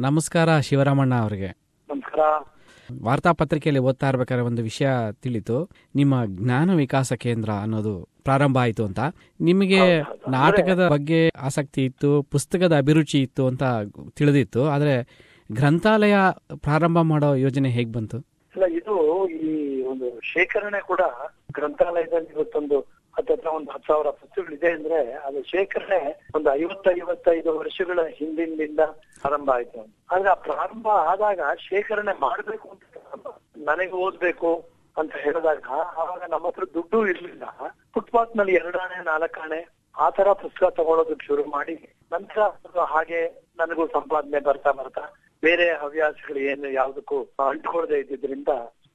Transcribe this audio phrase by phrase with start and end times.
[0.00, 1.46] ನಮಸ್ಕಾರ ಶಿವರಾಮಣ್ಣ ಅವರಿಗೆ.
[1.90, 2.46] ನಮಸ್ಕಾರ.
[3.02, 5.68] ವಾರ್ತಾಪತ್ರಿಕೆಯಲ್ಲಿ ಓದ್ತಾ ಇರ್ಬೇಕಾದ್ರೆ ಒಂದು ವಿಷಯ ತಿಳಿತು.
[5.94, 9.00] ನಿಮ್ಮ ಜ್ಞಾನ ವಿಕಾಸ ಕೇಂದ್ರ ಅನ್ನೋದು ಪ್ರಾರಂಭ ಆಯಿತು ಅಂತ.
[9.40, 10.00] ನಿಮಗೆ.
[10.28, 13.62] ನಾಟಕದ ಬಗ್ಗೆ ಆಸಕ್ತಿ ಇತ್ತು ಪುಸ್ತಕದ ಅಭಿರುಚಿ ಇತ್ತು ಅಂತ
[14.16, 14.68] ತಿಳಿದಿತ್ತು.
[14.68, 14.94] ಆದರೆ
[15.52, 16.14] ಗ್ರಂಥಾಲಯ
[16.56, 18.18] ಪ್ರಾರಂಭ ಮಾಡೋ ಯೋಜನೆ ಹೇಗೆ ಬಂತು?
[18.56, 21.00] ಇಲ್ಲ ಇದು ಈ ಒಂದು ಶೇಖರಣೆ ಕೂಡ
[21.52, 26.00] ಗ್ರಂಥಾಲಯದಲ್ಲಿ ಇವತ್ತೊಂದು ಹತ್ತತ್ರ ಒಂದು ಹತ್ತು ಸಾವಿರ ಪುಸ್ತಕಗಳಿದೆ ಅಂದ್ರೆ ಅದು ಶೇಖರಣೆ
[26.34, 28.82] ಒಂದು ಐವತ್ತ ಐವತ್ತೈದು ವರ್ಷಗಳ ಹಿಂದಿನಿಂದ
[29.24, 32.84] ಆರಂಭ ಆಯ್ತು ಆದ್ರೆ ಆ ಪ್ರಾರಂಭ ಆದಾಗ ಶೇಖರಣೆ ಮಾಡ್ಬೇಕು ಅಂತ.
[33.66, 34.50] ನನಗೆ ಓದ್ಬೇಕು
[34.96, 37.44] ಅಂತ ಹೇಳಿದಾಗ ಆವಾಗ ನಮ್ಮ ಹತ್ರ ದುಡ್ಡು ಇರ್ಲಿಲ್ಲ
[37.94, 39.60] ಫುಟ್ಪಾತ್ನಲ್ಲಿ ಎರಡಾಣೆ, ನಾಲ್ಕಾಣೆ
[39.98, 41.74] ಆತರ ಪುಸ್ತಕ ತಗೊಳ್ಳೋದಕ್ಕೆ ಶುರು ಮಾಡಿ
[42.12, 42.40] ನಂತರ
[42.86, 43.20] ಹಾಗೆ
[43.58, 45.04] ನನಗೂ ಸಂಪಾದನೆ ಬರ್ತಾ ಬರ್ತಾ
[45.42, 48.52] ಬೇರೆ ಹವ್ಯಾಸಗಳು ಏನು ಯಾವ್ದಕ್ಕೂ ಅಂಟ್ಕೊಳ್ದೆ ಇದ್ದಿದ್ರಿಂದ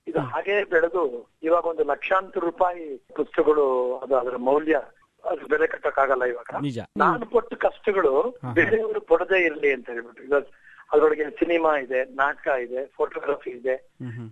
[0.08, 1.04] ಇದು ಹಾಗೆ ಬೆಳೆದು
[1.44, 2.84] ಇವಾಗ ಒಂದು ಲಕ್ಷಾಂತರ ರೂಪಾಯಿ
[3.16, 3.66] ಪುಸ್ತಕಗಳು
[3.98, 4.76] ಅದು ಅದರ ಮೌಲ್ಯ
[5.24, 6.50] ಅದು ಬೆಲೆ ಕಟ್ಟಕ್ಕಾಗಲ್ಲ ಇವಾಗ.
[6.98, 8.14] ನಾನು ಕೊಟ್ಟ ಕಷ್ಟಗಳು.
[8.54, 10.24] ಬೇರೆಯವರು ಪಡದೇ ಇರಲಿ ಅಂತ ಹೇಳ್ಬಿಟ್ಟು.
[10.24, 10.46] ಇವಾಗ
[10.92, 13.76] ಅದರೊಳಗೆ ಸಿನಿಮಾ ಇದೆ ನಾಟಕ ಇದೆ ಫೋಟೋಗ್ರಫಿ ಇದೆ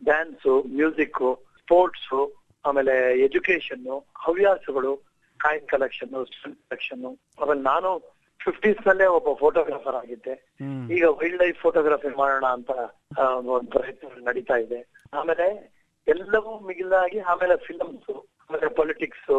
[0.03, 1.21] ಡ್ಯಾನ್ಸು ಮ್ಯೂಸಿಕ್
[1.61, 2.09] ಸ್ಪೋರ್ಟ್ಸ್
[2.65, 2.95] ಆಮೇಲೆ
[3.27, 3.87] ಎಜುಕೇಶನ್
[4.25, 4.91] ಹವ್ಯಾಸಗಳು
[5.39, 7.05] ಕಾಯಿನ್ ಕಲೆಕ್ಷನ್ ಕಲೆಕ್ಷನ್
[7.41, 7.89] ಆಮೇಲೆ ನಾನು
[8.39, 10.33] ಫಿಫ್ಟೀಸ್ ನಲ್ಲೇ ಒಬ್ಬ ಫೋಟೋಗ್ರಾಫರ್ ಆಗಿದ್ದೆ.
[10.95, 12.71] ಈಗ ವೈಲ್ಡ್ ಲೈಫ್ ಫೋಟೋಗ್ರಫಿ ಮಾಡೋಣ ಅಂತ
[13.53, 14.79] ಒಂದು ಪ್ರಯತ್ನ ನಡೀತಾ ಇದೆ.
[15.13, 15.47] ಆಮೇಲೆ
[16.07, 18.11] ಎಲ್ಲವೂ ಮಿಗಿಲಾಗಿ ಆಮೇಲೆ ಫಿಲಮ್ಸ್
[18.43, 19.31] ಆಮೇಲೆ ಪೊಲಿಟಿಕ್ಸ್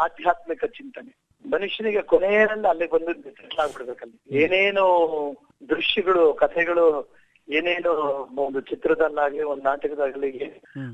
[0.00, 1.12] ಆಧ್ಯಾತ್ಮಿಕ ಚಿಂತನೆ.
[1.44, 3.12] ಮನುಷ್ಯನಿಗೆ ಕೊನೆಯಲ್ಲಿ ಅಲ್ಲಿ ಬಂದು
[3.62, 4.84] ಆಗ್ಬಿಡ್ಬೇಕಲ್ಲಿ ಏನೇನು
[5.68, 6.86] ದೃಶ್ಯಗಳು ಕಥೆಗಳು
[7.48, 7.92] ಏನೇನು
[8.44, 10.30] ಒಂದು ಚಿತ್ರದಲ್ಲಾಗ್ಲಿ ಒಂದು ನಾಟಕದಾಗ್ಲಿ.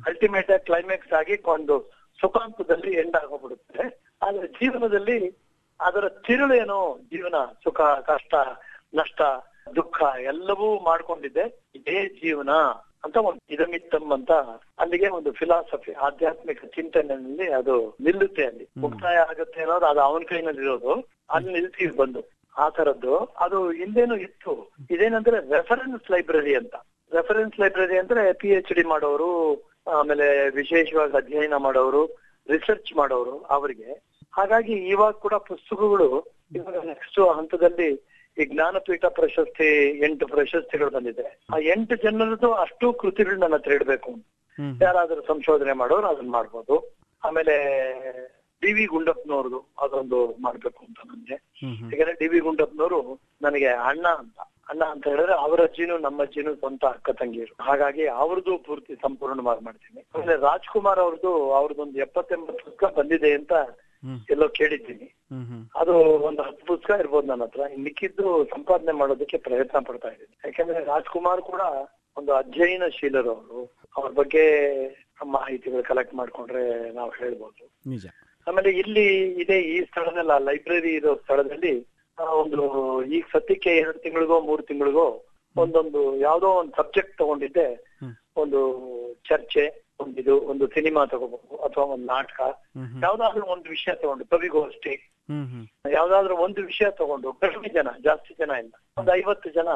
[0.06, 1.76] ಅಲ್ಟಿಮೇಟ್ ಆಗಿ ಕ್ಲೈಮ್ಯಾಕ್ಸ್ ಆಗಿ ಒಂದು
[2.18, 3.84] ಸುಖಾಂತದಲ್ಲಿ ಎಂಡ್ ಆಗೋಗ್ಬಿಡುತ್ತೆ.
[4.22, 5.18] ಆದ್ರೆ ಜೀವನದಲ್ಲಿ
[5.80, 8.34] ಅದರ ತಿರುಳೇನು ಜೀವನ ಸುಖ ಕಷ್ಟ
[8.94, 9.20] ನಷ್ಟ
[9.76, 12.52] ದುಃಖ ಎಲ್ಲವೂ ಮಾಡ್ಕೊಂಡಿದ್ದೆ ಇದೇ ಜೀವನ.
[13.04, 14.32] ಅಂತ ಒಂದು ಇದಮಿತ್ತಮ್ ಅಂತ
[14.78, 18.68] ಅಲ್ಲಿಗೆ ಒಂದು ಫಿಲಾಸಫಿ ಆಧ್ಯಾತ್ಮಿಕ ಚಿಂತನೆಯಲ್ಲಿ ಅದು ನಿಲ್ಲುತ್ತೆ ಅಲ್ಲಿ.
[18.78, 21.04] ಮುಕ್ತಾಯ ಆಗುತ್ತೆ ಅನ್ನೋದು ಅದು ಅವನ ಕೈನಲ್ಲಿ ಇರೋದು.
[21.30, 22.22] ಅಲ್ಲಿ ನಿಲ್ತೀವಿ ಬಂದು
[22.58, 24.72] ಆ ತರದ್ದು ಅದು ಹಿಂದೇನು ಇತ್ತು.
[24.90, 26.74] ಇದೇನಂದ್ರೆ ರೆಫರೆನ್ಸ್ ಲೈಬ್ರರಿ ಅಂತ.
[27.12, 29.30] ರೆಫರೆನ್ಸ್ ಲೈಬ್ರರಿ ಅಂದ್ರೆ ಪಿ ಎಚ್ ಡಿ ಮಾಡೋರು
[29.88, 32.06] ಆಮೇಲೆ ವಿಶೇಷವಾಗಿ ಅಧ್ಯಯನ ಮಾಡೋರು
[32.50, 34.10] ರಿಸರ್ಚ್ ಮಾಡೋರು ಅವರಿಗೆ.
[34.32, 36.08] ಹಾಗಾಗಿ ಇವಾಗ ಕೂಡ ಪುಸ್ತಕಗಳು
[36.54, 39.68] ಇವಾಗ ನೆಕ್ಸ್ಟ್ ಹಂತದಲ್ಲಿ ಈ ಜ್ಞಾನಪೀಠ ಪ್ರಶಸ್ತಿ
[40.06, 41.26] ಎಂಟು ಪ್ರಶಸ್ತಿಗಳು ಬಂದಿದೆ.
[41.54, 44.10] ಆ ಎಂಟು ಜನರದ್ದು ಅಷ್ಟು ಕೃತಿಗಳು ನನ್ನ ಹತ್ರ ಇಡಬೇಕು.
[44.82, 46.76] ಯಾರಾದ್ರೂ ಸಂಶೋಧನೆ ಮಾಡೋರು ಅದನ್ನ ಮಾಡ್ಬೋದು.
[47.24, 47.54] ಆಮೇಲೆ
[48.62, 51.36] ಡಿ ವಿ ಗುಂಡಪ್ಪನವ್ರದ್ದು ಅದೊಂದು ಮಾಡ್ಬೇಕು ಅಂತ ನನ್ಗೆ.
[51.92, 54.38] ಯಾಕಂದ್ರೆ ಡಿ ವಿ ಗುಂಡಪ್ಪನವರು ನನಗೆ ಅಣ್ಣ ಅಂತ.
[54.70, 57.54] ಅಣ್ಣ ಅಂತ ಹೇಳಿದ್ರೆ ಅವರ ಅಜ್ಜಿನೂ ನಮ್ಮ ಅಜ್ಜಿನೂ ಸ್ವಂತ ಅಕ್ಕ ತಂಗಿಯರು.
[57.62, 60.00] ಹಾಗಾಗಿ ಅವ್ರದ್ದು ಪೂರ್ತಿ ಸಂಪೂರ್ಣವಾಗಿ ಮಾಡ್ತೀನಿ.
[60.14, 63.52] ಆಮೇಲೆ ರಾಜ್ಕುಮಾರ್ ಅವ್ರದ್ದು ಅವ್ರದ್ದೊಂದು ಎಪ್ಪತ್ತೆಂಬತ್ತು ಪುಸ್ತಕ ಬಂದಿದೆ ಅಂತ
[64.32, 65.08] ಎಲ್ಲೋ ಕೇಳಿದ್ದೀನಿ.
[65.80, 65.94] ಅದು
[66.28, 67.62] ಒಂದು ಹತ್ತು ಪುಸ್ತಕ ಇರ್ಬೋದು ನನ್ನ ಹತ್ರ.
[67.86, 70.34] ಮಿಕ್ಕಿದ್ದು ಸಂಪಾದನೆ ಮಾಡೋದಕ್ಕೆ ಪ್ರಯತ್ನ ಪಡ್ತಾ ಇದ್ದೀನಿ.
[70.48, 71.62] ಯಾಕಂದ್ರೆ ರಾಜ್ಕುಮಾರ್ ಕೂಡ
[72.16, 73.60] ಒಂದು ಅಧ್ಯಯನಶೀಲರು ಅವರು.
[73.98, 74.44] ಅವ್ರ ಬಗ್ಗೆ
[75.36, 76.64] ಮಾಹಿತಿಗಳು ಕಲೆಕ್ಟ್ ಮಾಡ್ಕೊಂಡ್ರೆ
[76.98, 77.64] ನಾವು ಹೇಳ್ಬೋದು.
[78.46, 79.06] ಆಮೇಲೆ ಇಲ್ಲಿ
[79.42, 81.74] ಇದೆ ಈ ಸ್ಥಳದಲ್ಲ ಲೈಬ್ರರಿ ಇರೋ ಸ್ಥಳದಲ್ಲಿ
[82.42, 82.62] ಒಂದು
[83.16, 85.06] ಈಗ ಸದ್ಯಕ್ಕೆ ಎರಡು ತಿಂಗಳಿಗೋ ಮೂರು ತಿಂಗಳಿಗೋ
[85.56, 87.68] ಒಂದೊಂದು ಯಾವ್ದೋ ಒಂದು ಸಬ್ಜೆಕ್ಟ್ ತಗೊಂಡಿದ್ದೆ.
[88.42, 88.60] ಒಂದು
[89.28, 89.64] ಚರ್ಚೆ
[90.00, 92.40] ಒಂದಿದು ಒಂದು ಸಿನಿಮಾ ತಗೋಬಹುದು ಅಥವಾ ಒಂದು ನಾಟಕ.
[93.02, 94.94] ಯಾವ್ದಾದ್ರು ಒಂದು ವಿಷಯ ತಗೊಂಡು ಕವಿಗೋಷ್ಠಿ.
[95.28, 95.92] ಹ್ಮ್ ಹ್ಮ್.
[95.92, 98.72] ಯಾವ್ದಾದ್ರು ಒಂದು ವಿಷಯ ತಗೊಂಡು ಕಡಿಮೆ ಜನ ಜಾಸ್ತಿ ಜನ ಇಲ್ಲ.
[98.98, 99.68] ಒಂದು ಐವತ್ತು ಜನ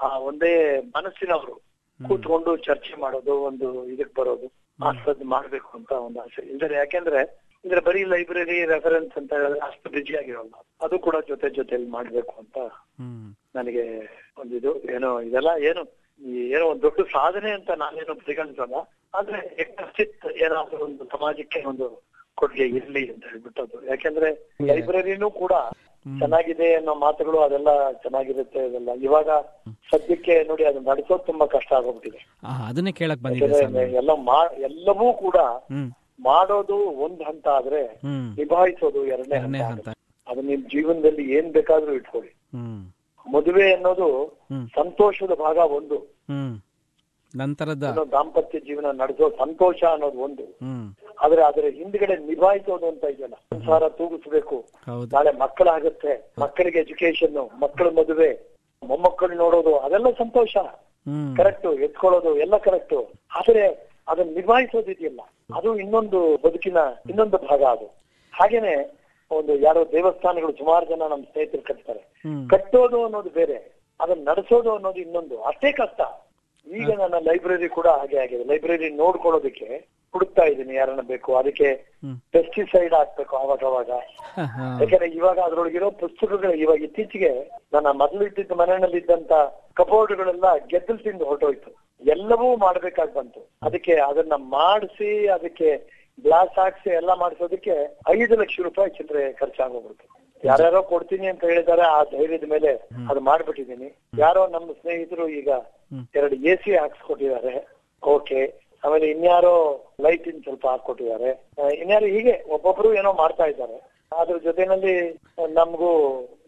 [0.00, 1.68] ಆ ಒಂದೇ ಮನಸ್ಸಿನವರು
[2.08, 4.52] ಕೂತ್ಕೊಂಡು ಚರ್ಚೆ ಮಾಡೋದು ಒಂದು ಇದಕ್ ಬರೋದು
[4.84, 6.46] ಆಸ್ಪತ್ರೆ ಮಾಡ್ಬೇಕು ಅಂತ ಒಂದು ಆಸೆ.
[6.46, 10.52] ಇದ್ರೆ ಯಾಕೆಂದ್ರೆ ಅಂದ್ರೆ ಬರೀ ಲೈಬ್ರರಿ ರೆಫರೆನ್ಸ್ ಅಂತ ಹೇಳಿದ್ರೆ ಅಷ್ಟು ಬಿಜಿ ಆಗಿರೋಲ್ಲ.
[10.80, 12.58] ಅದು ಕೂಡ ಜೊತೆ ಜೊತೆಲಿ ಮಾಡ್ಬೇಕು ಅಂತ
[13.54, 13.84] ನನಗೆ
[14.38, 15.82] ಒಂದಿದು ಏನೋ ಇದೆಲ್ಲ ಏನು
[16.26, 18.74] ಏನೋ ಒಂದು ದೊಡ್ಡ ಸಾಧನೆ ಅಂತ ನಾನೇನು ಪರಿಗಣಿಸಲ್ಲ.
[19.14, 21.86] ಆದ್ರೆ ಎಕ್ಸಿತ್ ಏನಾದ್ರೂ ಒಂದು ಸಮಾಜಕ್ಕೆ ಒಂದು
[22.38, 24.28] ಕೊಡುಗೆ ಇರ್ಲಿ ಅಂತ ಹೇಳ್ಬಿಟ್ಟು ಅದು ಯಾಕೆಂದ್ರೆ
[24.68, 25.54] ಲೈಬ್ರರಿನೂ ಕೂಡ
[26.06, 27.70] ಚೆನ್ನಾಗಿದೆ ಅನ್ನೋ ಮಾತುಗಳು ಅದೆಲ್ಲ
[28.02, 28.90] ಚೆನ್ನಾಗಿರುತ್ತೆ ಅದೆಲ್ಲ.
[29.00, 29.30] ಇವಾಗ
[29.90, 32.20] ಸದ್ಯಕ್ಕೆ ನೋಡಿ ಅದು ನಡೆಸೋದು ತುಂಬಾ ಕಷ್ಟ ಆಗೋಗ್ಬಿಟ್ಟಿದೆ
[32.66, 33.58] ಅದನ್ನೇ ಕೇಳಕ್ ಬಂದಿದೆ
[34.00, 34.12] ಎಲ್ಲ
[34.68, 35.38] ಎಲ್ಲವೂ ಕೂಡ
[36.20, 37.82] ಮಾಡೋದು ಒಂದ್ ಹಂತ ಆದ್ರೆ
[38.38, 39.36] ನಿಭಾಯಿಸೋದು ಎರಡನೇ
[39.66, 39.88] ಹಂತ
[40.26, 42.32] ಅದು ನಿಮ್ ಜೀವನದಲ್ಲಿ ಏನ್ ಬೇಕಾದ್ರೂ ಇಟ್ಕೊಳ್ಳಿ.
[43.26, 44.08] ಮದುವೆ ಅನ್ನೋದು
[44.74, 45.98] ಸಂತೋಷದ ಭಾಗ ಒಂದು.
[47.34, 50.44] ನಂತರದ ದಾಂಪತ್ಯ ಜೀವನ ನಡೆಸೋ ಸಂತೋಷ ಅನ್ನೋದು ಒಂದು.
[51.24, 54.56] ಆದ್ರೆ ಅದರ ಹಿಂದ್ಗಡೆ ನಿಭಾಯಿಸೋದು ಅಂತ ಇದೆಯಲ್ಲ ಸಂಸಾರ ತೂಗಿಸ್ಬೇಕು.
[55.12, 58.30] ನಾಳೆ ಮಕ್ಕಳಾಗತ್ತೆ ಮಕ್ಕಳಿಗೆ ಎಜುಕೇಶನ್ ಮಕ್ಕಳ ಮದುವೆ
[58.82, 60.56] ಮೊಮ್ಮಕ್ಕಳು ನೋಡೋದು ಅದೆಲ್ಲ ಸಂತೋಷ.
[61.36, 62.94] ಕರೆಕ್ಟ್ ಎತ್ಕೊಳ್ಳೋದು ಎಲ್ಲ ಕರೆಕ್ಟ್
[63.36, 63.64] ಆದ್ರೆ
[64.08, 65.22] ಅದನ್ನ ನಿಭಾಯಿಸೋದು ಇದೆಯಲ್ಲ
[65.56, 66.78] ಅದು ಇನ್ನೊಂದು ಬದುಕಿನ
[67.10, 67.86] ಇನ್ನೊಂದು ಭಾಗ ಅದು.
[68.34, 68.74] ಹಾಗೇನೆ
[69.30, 72.02] ಒಂದು ಯಾರೋ ದೇವಸ್ಥಾನಗಳು ಸುಮಾರು ಜನ ನಮ್ಮ ಸ್ನೇಹಿತರು ಕಟ್ತಾರೆ.
[72.48, 73.58] ಕಟ್ಟೋದು ಅನ್ನೋದು ಬೇರೆ
[74.00, 75.42] ಅದನ್ನ ನಡೆಸೋದು ಅನ್ನೋದು ಇನ್ನೊಂದು.
[75.42, 76.00] ಅಷ್ಟೇ ಕಷ್ಟ.
[76.66, 78.44] ಈಗ ನನ್ನ ಲೈಬ್ರರಿ ಕೂಡ ಹಾಗೆ ಆಗಿದೆ.
[78.44, 81.30] ಲೈಬ್ರರಿ ನೋಡ್ಕೊಳ್ಳೋದಕ್ಕೆ ಹುಡುಕ್ತಾ ಇದ್ದೀನಿ ಯಾರನ್ನ ಬೇಕು.
[81.36, 81.68] ಅದಕ್ಕೆ
[82.32, 83.90] ಪೆಸ್ಟಿಸೈಡ್ ಹಾಕ್ಬೇಕು ಅವಾಗ ಅವಾಗ.
[84.80, 87.32] ಯಾಕಂದ್ರೆ ಇವಾಗ ಅದ್ರೊಳಗಿರೋ ಪುಸ್ತಕಗಳು ಇವಾಗ ಇತ್ತೀಚೆಗೆ
[87.74, 89.32] ನನ್ನ ಮೊದಲು ಇಟ್ಟಿದ್ದ ಮನೆಯಲ್ಲಿ ಇದ್ದಂತ
[89.74, 91.70] ಕಬೋರ್ಡ್ಗಳೆಲ್ಲ ಗೆದ್ದಲು ತಿಂದು ಹೊರಟೋಯ್ತು.
[92.02, 93.40] ಎಲ್ಲವೂ ಮಾಡ್ಬೇಕಾಗಿ ಬಂತು.
[93.62, 97.74] ಅದಕ್ಕೆ ಅದನ್ನ ಮಾಡಿಸಿ ಅದಕ್ಕೆ ಗ್ಲಾಸ್ ಹಾಕ್ಸಿ ಎಲ್ಲ ಮಾಡಿಸೋದಕ್ಕೆ
[98.14, 100.06] ಐದು ಲಕ್ಷ ರೂಪಾಯಿ ಚಿಲ್ಲರೆ ಖರ್ಚಾಗೋಗ್ಬಿಡ್ತು
[100.42, 102.70] ಯಾರ್ಯಾರೋ ಕೊಡ್ತೀನಿ ಅಂತ ಹೇಳಿದಾರೆ ಆ ಧೈರ್ಯದ ಮೇಲೆ
[103.10, 103.88] ಅದು ಮಾಡ್ಬಿಟ್ಟಿದೀನಿ
[104.18, 105.48] ಯಾರೋ ನಮ್ಮ ಸ್ನೇಹಿತರು ಈಗ.
[106.14, 107.54] ಎರಡು ಎ ಸಿ ಹಾಕ್ಸ್ಕೊಟ್ಟಿದ್ದಾರೆ
[108.02, 108.40] ಓಕೆ.
[108.82, 109.54] ಆಮೇಲೆ ಇನ್ಯಾರೋ
[110.04, 111.30] ಲೈಟ್ ಇನ್ ಸ್ವಲ್ಪ ಹಾಕೊಟ್ಟಿದ್ದಾರೆ
[111.82, 113.78] ಇನ್ಯಾರು ಹೀಗೆ ಒಬ್ಬೊಬ್ರು ಏನೋ ಮಾಡ್ತಾ ಇದ್ದಾರೆ.
[114.12, 114.94] ಅದ್ರ ಜೊತೆನಲ್ಲಿ
[115.58, 115.90] ನಮಗೂ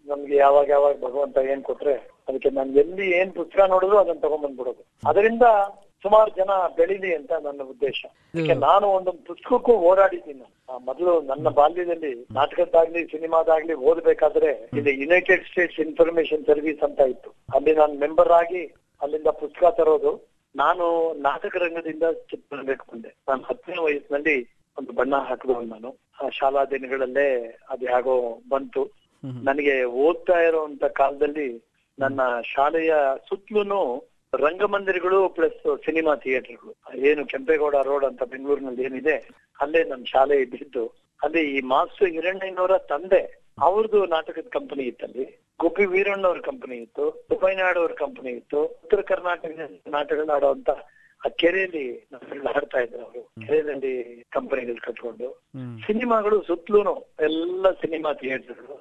[0.06, 1.96] ನಮ್ಗೆ ಯಾವಾಗ ಯಾವಾಗ ಭಗವಂತ ಏನ್ ಕೊಟ್ರೆ
[2.28, 4.82] ಅದಕ್ಕೆ ನಾನು ಎಲ್ಲಿ ಏನ್ ಪುಸ್ತಕ ನೋಡಿದ್ರು ಅದನ್ನ ತಗೊಂಡ್ಬಂದ್ಬಿಡೋದು.
[5.02, 5.44] ಅದರಿಂದ
[6.02, 8.04] ಸುಮಾರು ಜನ ಬೆಳೀಲಿ ಅಂತ ನನ್ನ ಉದ್ದೇಶ.
[8.58, 10.46] ನಾನು ಒಂದೊಂದು ಪುಸ್ತಕಕ್ಕೂ ಓಡಾಡಿದ್ದೀನಿ.
[10.84, 17.30] ಮೊದಲು ನನ್ನ ಬಾಲ್ಯದಲ್ಲಿ ನಾಟಕದ್ದಾಗ್ಲಿ ಸಿನಿಮಾದಾಗ್ಲಿ ಓದ್ಬೇಕಾದ್ರೆ ಇಲ್ಲಿ ಯುನೈಟೆಡ್ ಸ್ಟೇಟ್ಸ್ ಇನ್ಫಾರ್ಮೇಶನ್ ಸರ್ವಿಸ್ ಅಂತ ಇತ್ತು.
[17.54, 18.62] ಅಲ್ಲಿ ನಾನು ಮೆಂಬರ್ ಆಗಿ
[19.02, 20.12] ಅಲ್ಲಿಂದ ಪುಸ್ತಕ ತರೋದು.
[20.56, 23.14] ನಾನು ನಾಟಕ ರಂಗದಿಂದ ಚಿತ್ರಬೇಕು ಬಂದೆ.
[23.28, 24.36] ನಾನು ಹತ್ತನೇ ವಯಸ್ಸಿನಲ್ಲಿ
[24.78, 25.90] ಒಂದು ಬಣ್ಣ ಹಾಕಿದ್ರು ನಾನು.
[26.22, 28.82] ಆ ಶಾಲಾ ದಿನಗಳಲ್ಲೇ ಅದು ಹೇಗೋ ಬಂತು.
[29.44, 31.48] ನನಗೆ ಓದ್ತಾ ಇರುವಂತ ಕಾಲದಲ್ಲಿ
[31.98, 32.20] ನನ್ನ
[32.54, 32.94] ಶಾಲೆಯ
[33.28, 33.80] ಸುತ್ತಲೂ
[34.32, 36.72] ರಂಗಮಂದಿರಗಳು ಪ್ಲಸ್ ಸಿನಿಮಾ ಥಿಯೇಟರ್ಗಳು
[37.10, 39.16] ಏನು ಕೆಂಪೇಗೌಡ ರೋಡ್ ಅಂತ ಬೆಂಗಳೂರಿನಲ್ಲಿ ಏನಿದೆ
[39.58, 40.84] ಅಲ್ಲೇ ನಮ್ ಶಾಲೆ ಇದ್ದಿದ್ದು
[41.20, 43.22] ಅಲ್ಲಿ ಈ ಮಾಸ್ಟರ್ ಹಿರಣ್ಣಯ್ಯನವರ ತಂದೆ
[43.58, 45.24] ಅವ್ರದ್ದು ನಾಟಕದ ಕಂಪನಿ ಇತ್ತಲ್ಲಿ.
[45.60, 48.60] ಗೋಪಿ ವೀರಣ್ಣವ್ರ ಕಂಪನಿ ಇತ್ತು ಉಪಯನಾಡ್ ಅವ್ರ ಕಂಪನಿ ಇತ್ತು.
[48.84, 49.50] ಉತ್ತರ ಕರ್ನಾಟಕ
[49.88, 50.70] ನಾಟಕಗಳನ್ನ ಆಡುವಂತ
[51.20, 51.84] ಆ ಕೆರೆಯಲ್ಲಿ
[52.20, 53.22] ಹಾಡ್ತಾ ಆಡ್ತಾ ಇದ್ರು ಅವರು.
[53.46, 53.92] ಕೆರೆಯಲ್ಲಿ
[54.32, 55.28] ಕಂಪನಿಗಳು ಕಟ್ಕೊಂಡು.
[55.86, 58.76] ಸಿನಿಮಾಗಳು ಸುತ್ತಲೂ ಎಲ್ಲ ಸಿನಿಮಾ ಥಿಯೇಟರ್ಗಳು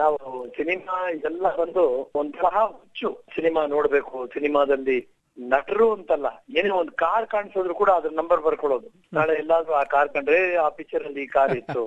[0.00, 0.18] ನಾವು
[0.56, 1.84] ಸಿನಿಮಾ ಇದೆಲ್ಲ ಬಂದು
[2.20, 2.46] ಒಂಥರ
[2.76, 4.16] ಹುಚ್ಚು ಸಿನಿಮಾ ನೋಡ್ಬೇಕು.
[4.34, 4.98] ಸಿನಿಮಾದಲ್ಲಿ
[5.38, 6.28] ನಟರು ಅಂತಲ್ಲ,
[6.58, 8.88] ಏನೇ ಒಂದು ಕಾರ್ ಕಾಣಿಸಿದ್ರು ಕೂಡ ಅದ್ರ ನಂಬರ್ ಬರ್ಕೊಳ್ಳೋದು.
[9.16, 11.82] ನಾಳೆ ಎಲ್ಲಾದ್ರೂ ಆ ಕಾರ್ ಕಂಡ್ರೆ ಆ ಪಿಕ್ಚರ್ ಅಲ್ಲಿ ಈ ಕಾರ್ ಇತ್ತು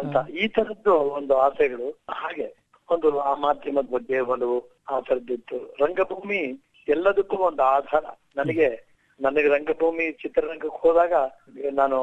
[0.00, 0.16] ಅಂತ.
[0.40, 1.88] ಈ ತರದ್ದು ಒಂದು ಆಸೆಗಳು.
[2.22, 2.48] ಹಾಗೆ
[2.88, 4.58] ಒಂದು ಆ ಮಾಧ್ಯಮದ ಬಗ್ಗೆ ಒಲವು,
[4.92, 5.58] ಆ ತರದ್ದಿತ್ತು.
[5.84, 6.42] ರಂಗಭೂಮಿ
[6.88, 8.04] ಎಲ್ಲದಕ್ಕೂ ಒಂದು ಆಧಾರ.
[8.40, 8.68] ನನಗೆ
[9.20, 11.14] ನನಗೆ ರಂಗಭೂಮಿ ಚಿತ್ರರಂಗಕ್ಕೆ ಹೋದಾಗ
[11.80, 11.98] ನಾನು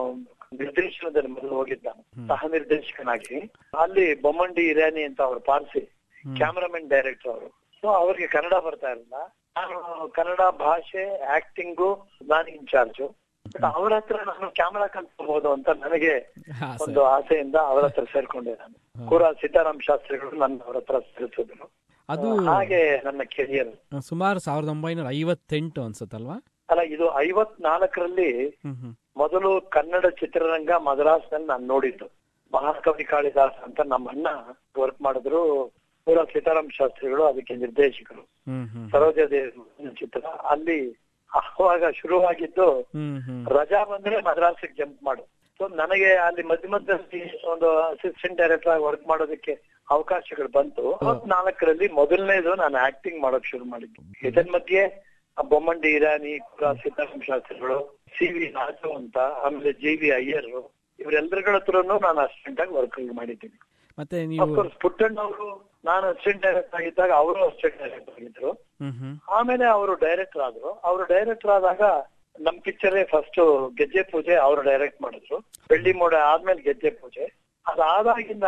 [0.62, 1.88] ನಿರ್ದೇಶನದಲ್ಲಿ ಮೊದಲು ಹೋಗಿದ್ದ
[2.32, 3.38] ಸಹ ನಿರ್ದೇಶಕನಾಗಿ.
[3.84, 5.84] ಅಲ್ಲಿ ಬೊಮ್ಮಂಡಿ ಇರಾನಿ ಅಂತ ಅವರು ಪಾರ್ಸಿ
[6.24, 7.50] ಕ್ಯಾಮರಾಮನ್ ಡೈರೆಕ್ಟರ್ ಅವರು.
[7.84, 9.18] ಸೊ ಅವ್ರಿಗೆ ಕನ್ನಡ ಬರ್ತಾ ಇರಲಿಲ್ಲ.
[9.58, 9.78] ನಾನು
[10.18, 11.04] ಕನ್ನಡ ಭಾಷೆ
[11.38, 11.86] ಆಕ್ಟಿಂಗ್
[12.34, 13.02] ನಾನು ಇನ್ಚಾರ್ಜ್
[13.46, 16.14] ಬಟ್ ಅವ್ರ ಹತ್ರ ನಾನು ಕ್ಯಾಮರಾ ಕಲ್ತ್ಕೋಬಹುದು ಅಂತ ನನಗೆ
[16.86, 18.76] ಒಂದು ಆಸೆಯಿಂದ ಅವರ ಹತ್ರ ಸೇರ್ಕೊಂಡೆ ನಾನು.
[19.10, 21.68] ಕೂರ ಸೀತಾರಾಮ್ ಶಾಸ್ತ್ರಿಗಳು ನನ್ನ ಅವ್ರ ಹತ್ರ ಸೇರಿಸಿದ್ರು.
[22.10, 23.72] ಅದು ಹಾಗೆ ನನ್ನ ಕೆರಿಯರ್
[24.10, 26.38] ಸುಮಾರು ಸಾವಿರದ ಒಂಬೈನೂರ ಐವತ್ತೆಂಟು ಅನ್ಸುತ್ತಲ್ವಾ?
[26.72, 28.30] ಅಲ್ಲ ಇದು ಐವತ್ನಾಲ್ಕರಲ್ಲಿ
[29.18, 32.08] ಮೊದಲು ಕನ್ನಡ ಚಿತ್ರರಂಗ ಮದ್ರಾಸ್ನಲ್ಲಿ ನಾನು ನೋಡಿದ್ದು.
[32.54, 34.28] ಮಹಾಕವಿ ಕಾಳಿದಾಸ ಅಂತ ನಮ್ಮ ಅಣ್ಣ
[34.80, 35.42] ವರ್ಕ್ ಮಾಡಿದ್ರು.
[36.08, 38.24] ಪೂರ ಸೀತಾರಾಮ್ ಶಾಸ್ತ್ರಿಗಳು ಅದಕ್ಕೆ ನಿರ್ದೇಶಕರು.
[38.92, 40.22] ಸರೋಜ ದೇವಿ ಚಿತ್ರ.
[40.54, 40.80] ಅಲ್ಲಿ
[41.32, 42.68] ಆವಾಗ ಶುರುವಾಗಿದ್ದು
[43.50, 45.24] ರಜಾ ಬಂದ್ರೆ ಮದ್ರಾಸಿಗೆ ಜಂಪ್ ಮಾಡು.
[45.60, 49.54] ಸೊ ನನಗೆ ಅಲ್ಲಿ ಮಧ್ಯ ಮಧ್ಯದಲ್ಲಿ ಒಂದು ಅಸಿಸ್ಟೆಂಟ್ ಡೈರೆಕ್ಟರ್ ಆಗಿ ವರ್ಕ್ ಮಾಡೋದಕ್ಕೆ
[49.90, 50.86] ಅವಕಾಶಗಳು ಬಂತು.
[51.26, 54.02] ನಾಲ್ಕರಲ್ಲಿ ಮೊದಲನೇದು ನಾನು ಆಕ್ಟಿಂಗ್ ಮಾಡೋಕ್ ಶುರು ಮಾಡಿದ್ದು.
[54.28, 54.82] ಇದನ್ ಮಧ್ಯೆ
[55.52, 56.34] ಬೊಮ್ಮಂಡಿ ಇರಾನಿ
[56.82, 57.78] ಸೀತಾರಾಮ್ ಶಾಸ್ತ್ರಿಗಳು
[58.18, 60.50] ಸಿ ವಿ ರಾಜು ಅಂತ ಆಮೇಲೆ ಜಿ ವಿ ಅಯ್ಯರ್
[61.00, 63.58] ಇವರೆಲ್ಲರ ಹತ್ರ ನಾನು ಅಸಿಸ್ಟೆಂಟ್ ಆಗಿ ವರ್ಕ್ ಮಾಡಿದ್ದೀನಿ.
[63.98, 65.48] ಮತ್ತೆ ಅಫ್ಕೋರ್ಸ್ ಪುಟ್ಟಣ್ಣ ಅವರು
[65.90, 68.52] ನಾನು ಅಸಿಸ್ಟೆಂಟ್ ಡೈರೆಕ್ಟ್ ಆಗಿದ್ದಾಗ ಅವರು ಅಸಿಸ್ಟೆಂಟ್ ಡೈರೆಕ್ಟ್ ಆಗಿದ್ರು.
[69.38, 70.70] ಆಮೇಲೆ ಅವರು ಡೈರೆಕ್ಟರ್ ಆದ್ರು.
[70.90, 71.82] ಅವರು ಡೈರೆಕ್ಟರ್ ಆದಾಗ
[72.36, 73.40] ನಮ್ ಪಿಕ್ಚರ್ ಫಸ್ಟ್
[73.80, 75.38] ಗೆಜ್ಜೆ ಪೂಜೆ ಅವರು ಡೈರೆಕ್ಟ್ ಮಾಡಿದ್ರು.
[75.70, 77.26] ಬೆಳ್ಳಿ ಮೋಡ ಆದ್ಮೇಲೆ ಗೆಜ್ಜೆ ಪೂಜೆ.
[77.66, 78.48] ಅದಾದಾಗಿಂದ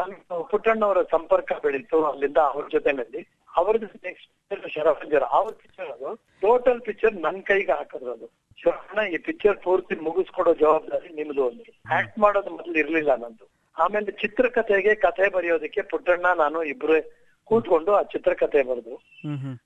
[0.50, 3.22] ಪುಟ್ಟಣ್ಣವರ ಸಂಪರ್ಕ ಬೆಳೀತು ಅಲ್ಲಿಂದ ಅವ್ರ ಜೊತೆನಲ್ಲಿ
[3.58, 6.10] ಅವ್ರದ್ದು ನೆಕ್ಸ್ಟ್ ಶರಫಂಜರ್ ಅವ್ರ ಪಿಕ್ಚರ್ ಅದು
[6.42, 8.28] ಟೋಟಲ್ ಪಿಕ್ಚರ್ ನನ್ ಕೈಗೆ ಹಾಕಿದ್ರು ಅದು.
[8.64, 11.64] ಶರಣ ಈ ಪಿಕ್ಚರ್ ಪೂರ್ತಿ ಮುಗಿಸ್ಕೊಡೋ ಜವಾಬ್ದಾರಿ ನಿಮ್ದು ಒಂದು.
[11.94, 13.46] ಆಕ್ಟ್ ಮಾಡೋದು ಮೊದಲು ಇರ್ಲಿಲ್ಲ ನಂದು.
[13.78, 17.00] ಆಮೇಲೆ ಚಿತ್ರಕಥೆಗೆ ಕಥೆ ಬರೆಯೋದಕ್ಕೆ ಪುಟ್ಟಣ್ಣ ನಾನು ಇಬ್ರೇ
[17.48, 18.96] ಕೂತ್ಕೊಂಡು ಆ ಚಿತ್ರಕಥೆ ಬರೆದು.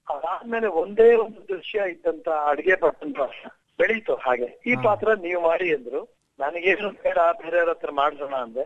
[0.10, 3.28] ಅದಾದ್ಮೇಲೆ ಒಂದೇ ಒಂದು ದೃಶ್ಯ ಇದ್ದಂತ ಅಡಿಗೆ ಪಾತ್ರ
[3.78, 4.50] ಬೆಳೀತು ಹಾಗೆ.
[4.66, 6.02] ಈ ಪಾತ್ರ ನೀವು ಮಾಡಿ ಅಂದ್ರು
[6.42, 8.66] ನನಗೇನು ಬೇಡ ಬೇರೆಯವ್ರ ಹತ್ರ ಮಾಡ್ಸೋಣ ಅಂದೆ.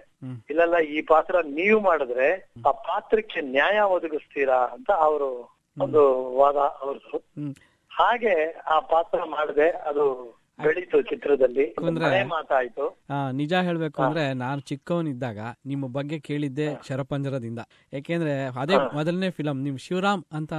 [0.51, 2.29] ಇಲ್ಲಲ್ಲ ಈ ಪಾತ್ರ ನೀವು ಮಾಡಿದ್ರೆ
[2.70, 5.29] ಆ ಪಾತ್ರಕ್ಕೆ ನ್ಯಾಯ ಒದಗಿಸ್ತೀರಾ ಅಂತ ಅವರು
[5.77, 6.01] ಒಂದು
[6.39, 7.20] ವಾದ ಅವ್ರದ್ದು
[7.91, 8.34] ಹಾಗೆ
[8.74, 10.05] ಆ ಪಾತ್ರ ಮಾಡಿದೆ ಅದು
[10.60, 11.63] ಬೆಳೀತು ಚಿತ್ರದಲ್ಲಿ.
[12.34, 12.86] ಮಾತಾಯ್ತು.
[13.39, 17.62] ನಿಜ ಹೇಳ್ಬೇಕು ಅಂದ್ರೆ ನಾನು ಚಿಕ್ಕವನಿದ್ದಾಗ ನಿಮ್ಮ ಬಗ್ಗೆ ಕೇಳಿದ್ದೆ ಶರಪಂಜರದಿಂದ.
[17.94, 20.53] ಯಾಕೆಂದ್ರೆ ಅದೇ ಮೊದಲನೇ ಫಿಲಂ ನಿಮ್ ಶಿವರಾಮ್ ಅಂತ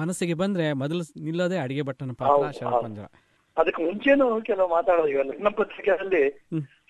[0.00, 3.06] ಮನಸ್ಸಿಗೆ ಬಂದ್ರೆ ಮೊದಲು ನಿಲ್ಲದೆ ಅಡಿಗೆ ಭಟ್ಟನ ಪಾತ್ರ ಶರಪಂಜರ.
[3.56, 6.30] ಅದಕ್ಕೆ ಮುಂಚೆನೂ ಕೆಲವು ಮಾತಾಡೋದು ಇವಾಗ ಲಗ್ನ ಪತ್ರಿಕೆಯಲ್ಲಿ.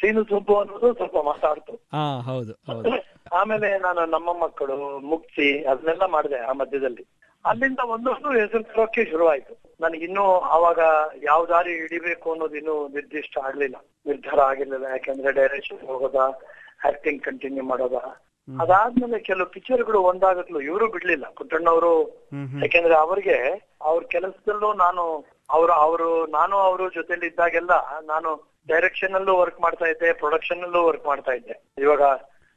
[0.01, 1.73] ಸೀನು ಸೊಪ್ಪು ಅನ್ನೋದು ಸ್ವಲ್ಪ ಮಾತಾಡ್ತು.
[2.21, 2.53] ಹೌದು
[3.33, 7.05] ಆಮೇಲೆ ನಾನು ನಮ್ಮ ಮಕ್ಕಳು ಮುಕ್ತಿ ಅದನ್ನೆಲ್ಲ ಮಾಡಿದೆ ಆ ಮಧ್ಯದಲ್ಲಿ.
[7.45, 9.75] ಅಲ್ಲಿಂದ ಒಂದೊಂದು ಹೆಸರು ತರೋಕೆ ಶುರುವಾಯ್ತು.
[9.81, 10.79] ನನಗೆ ಇನ್ನೂ ಆವಾಗ
[11.23, 13.77] ಯಾವ ದಾರಿ ಹಿಡಿಬೇಕು ಅನ್ನೋದು ಇನ್ನೂ ನಿರ್ದಿಷ್ಟ ಆಗ್ಲಿಲ್ಲ.
[14.07, 14.87] ನಿರ್ಧಾರ ಆಗಿರ್ಲಿಲ್ಲ.
[14.87, 16.27] ಯಾಕಂದ್ರೆ ಡೈರೆಕ್ಷನ್ ಹೋಗೋದಾ
[16.85, 18.29] ಆಕ್ಟಿಂಗ್ ಕಂಟಿನ್ಯೂ ಮಾಡೋದಾ.
[18.61, 21.25] ಅದಾದ್ಮೇಲೆ ಕೆಲವು ಪಿಕ್ಚರ್ಗಳು ಒಂದಾಗತ್ಲು ಇವರು ಬಿಡ್ಲಿಲ್ಲ.
[21.37, 21.93] ಪುಟ್ಟಣ್ಣವರು
[22.63, 23.37] ಯಾಕೆಂದ್ರೆ ಅವ್ರಿಗೆ
[23.83, 28.31] ಅವ್ರ ಕೆಲಸದಲ್ಲೂ ನಾನು ಅವರು ಅವರು ನಾನು ಅವರು ಜೊತೆಲಿ ಇದ್ದಾಗೆಲ್ಲ ನಾನು
[28.69, 31.55] ಡೈರೆಕ್ಷನ್ ಅಲ್ಲೂ ವರ್ಕ್ ಮಾಡ್ತಾ ಇದ್ದೆ ಪ್ರೊಡಕ್ಷನ್ ಅಲ್ಲೂ ವರ್ಕ್ ಮಾಡ್ತಾ ಇದ್ದೆ.
[31.79, 32.03] ಇವಾಗ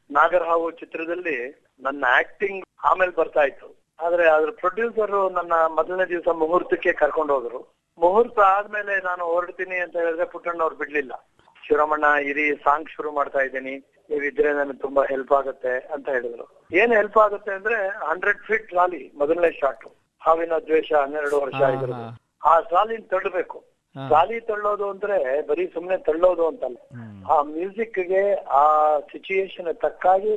[0.10, 1.38] ನಾಗರಹಾವು ಚಿತ್ರದಲ್ಲಿ
[1.82, 3.68] ನನ್ನ ಆಕ್ಟಿಂಗ್ ಆಮೇಲೆ ಬರ್ತಾ ಇತ್ತು.
[4.00, 7.60] ಆದ್ರೆ ಅದ್ರ ಪ್ರೊಡ್ಯೂಸರ್ ನನ್ನ ಮೊದಲನೇ ದಿವಸ ಮುಹೂರ್ತಕ್ಕೆ ಕರ್ಕೊಂಡು ಹೋದ್ರು.
[8.00, 11.13] ಮುಹೂರ್ತ ಆದ್ಮೇಲೆ ನಾನು ಹೊರಡ್ತೀನಿ ಅಂತ ಹೇಳಿದ್ರೆ ಪುಟ್ಟಣ್ಣ ಅವ್ರು ಬಿಡ್ಲಿಲ್ಲ.
[11.63, 13.75] ಶಿವರಾಮಣ್ಣ ಇರಿ ಸಾಂಗ್ ಶುರು ಮಾಡ್ತಾ ಇದ್ದೀನಿ.
[14.10, 16.46] ನೀವಿದ್ರೆ ನನಗೆ ತುಂಬಾ ಹೆಲ್ಪ್ ಆಗುತ್ತೆ ಅಂತ ಹೇಳಿದ್ರು.
[16.72, 17.77] ಏನ್ ಹೆಲ್ಪ್ ಆಗುತ್ತೆ ಅಂದ್ರೆ
[18.10, 19.86] ಹಂಡ್ರೆಡ್ ಫೀಟ್ ರಾಲಿ ಮೊದಲನೇ ಶಾಟ್
[20.22, 21.62] ಹಾವಿನ ದ್ವೇಷ ಹನ್ನೆರಡು ವರ್ಷ
[21.96, 22.06] ಹಾ.
[22.46, 23.64] ಆ ಸಾಲಿನ ತಳ್ಳಬೇಕು.
[23.96, 26.78] ಸಾಲಿ ಟ್ರಾಲಿ ತಳ್ಳೋದು ಅಂದ್ರೆ ಬರೀ ಸುಮ್ನೆ ತಳ್ಳೋದು ಅಂತಲ್ಲ.
[27.32, 30.36] ಆ ಮ್ಯೂಸಿಕ್ಗೆ ಆ ಸಿಚುಯೇಷನ್ ತಕ್ಕಾಗಿ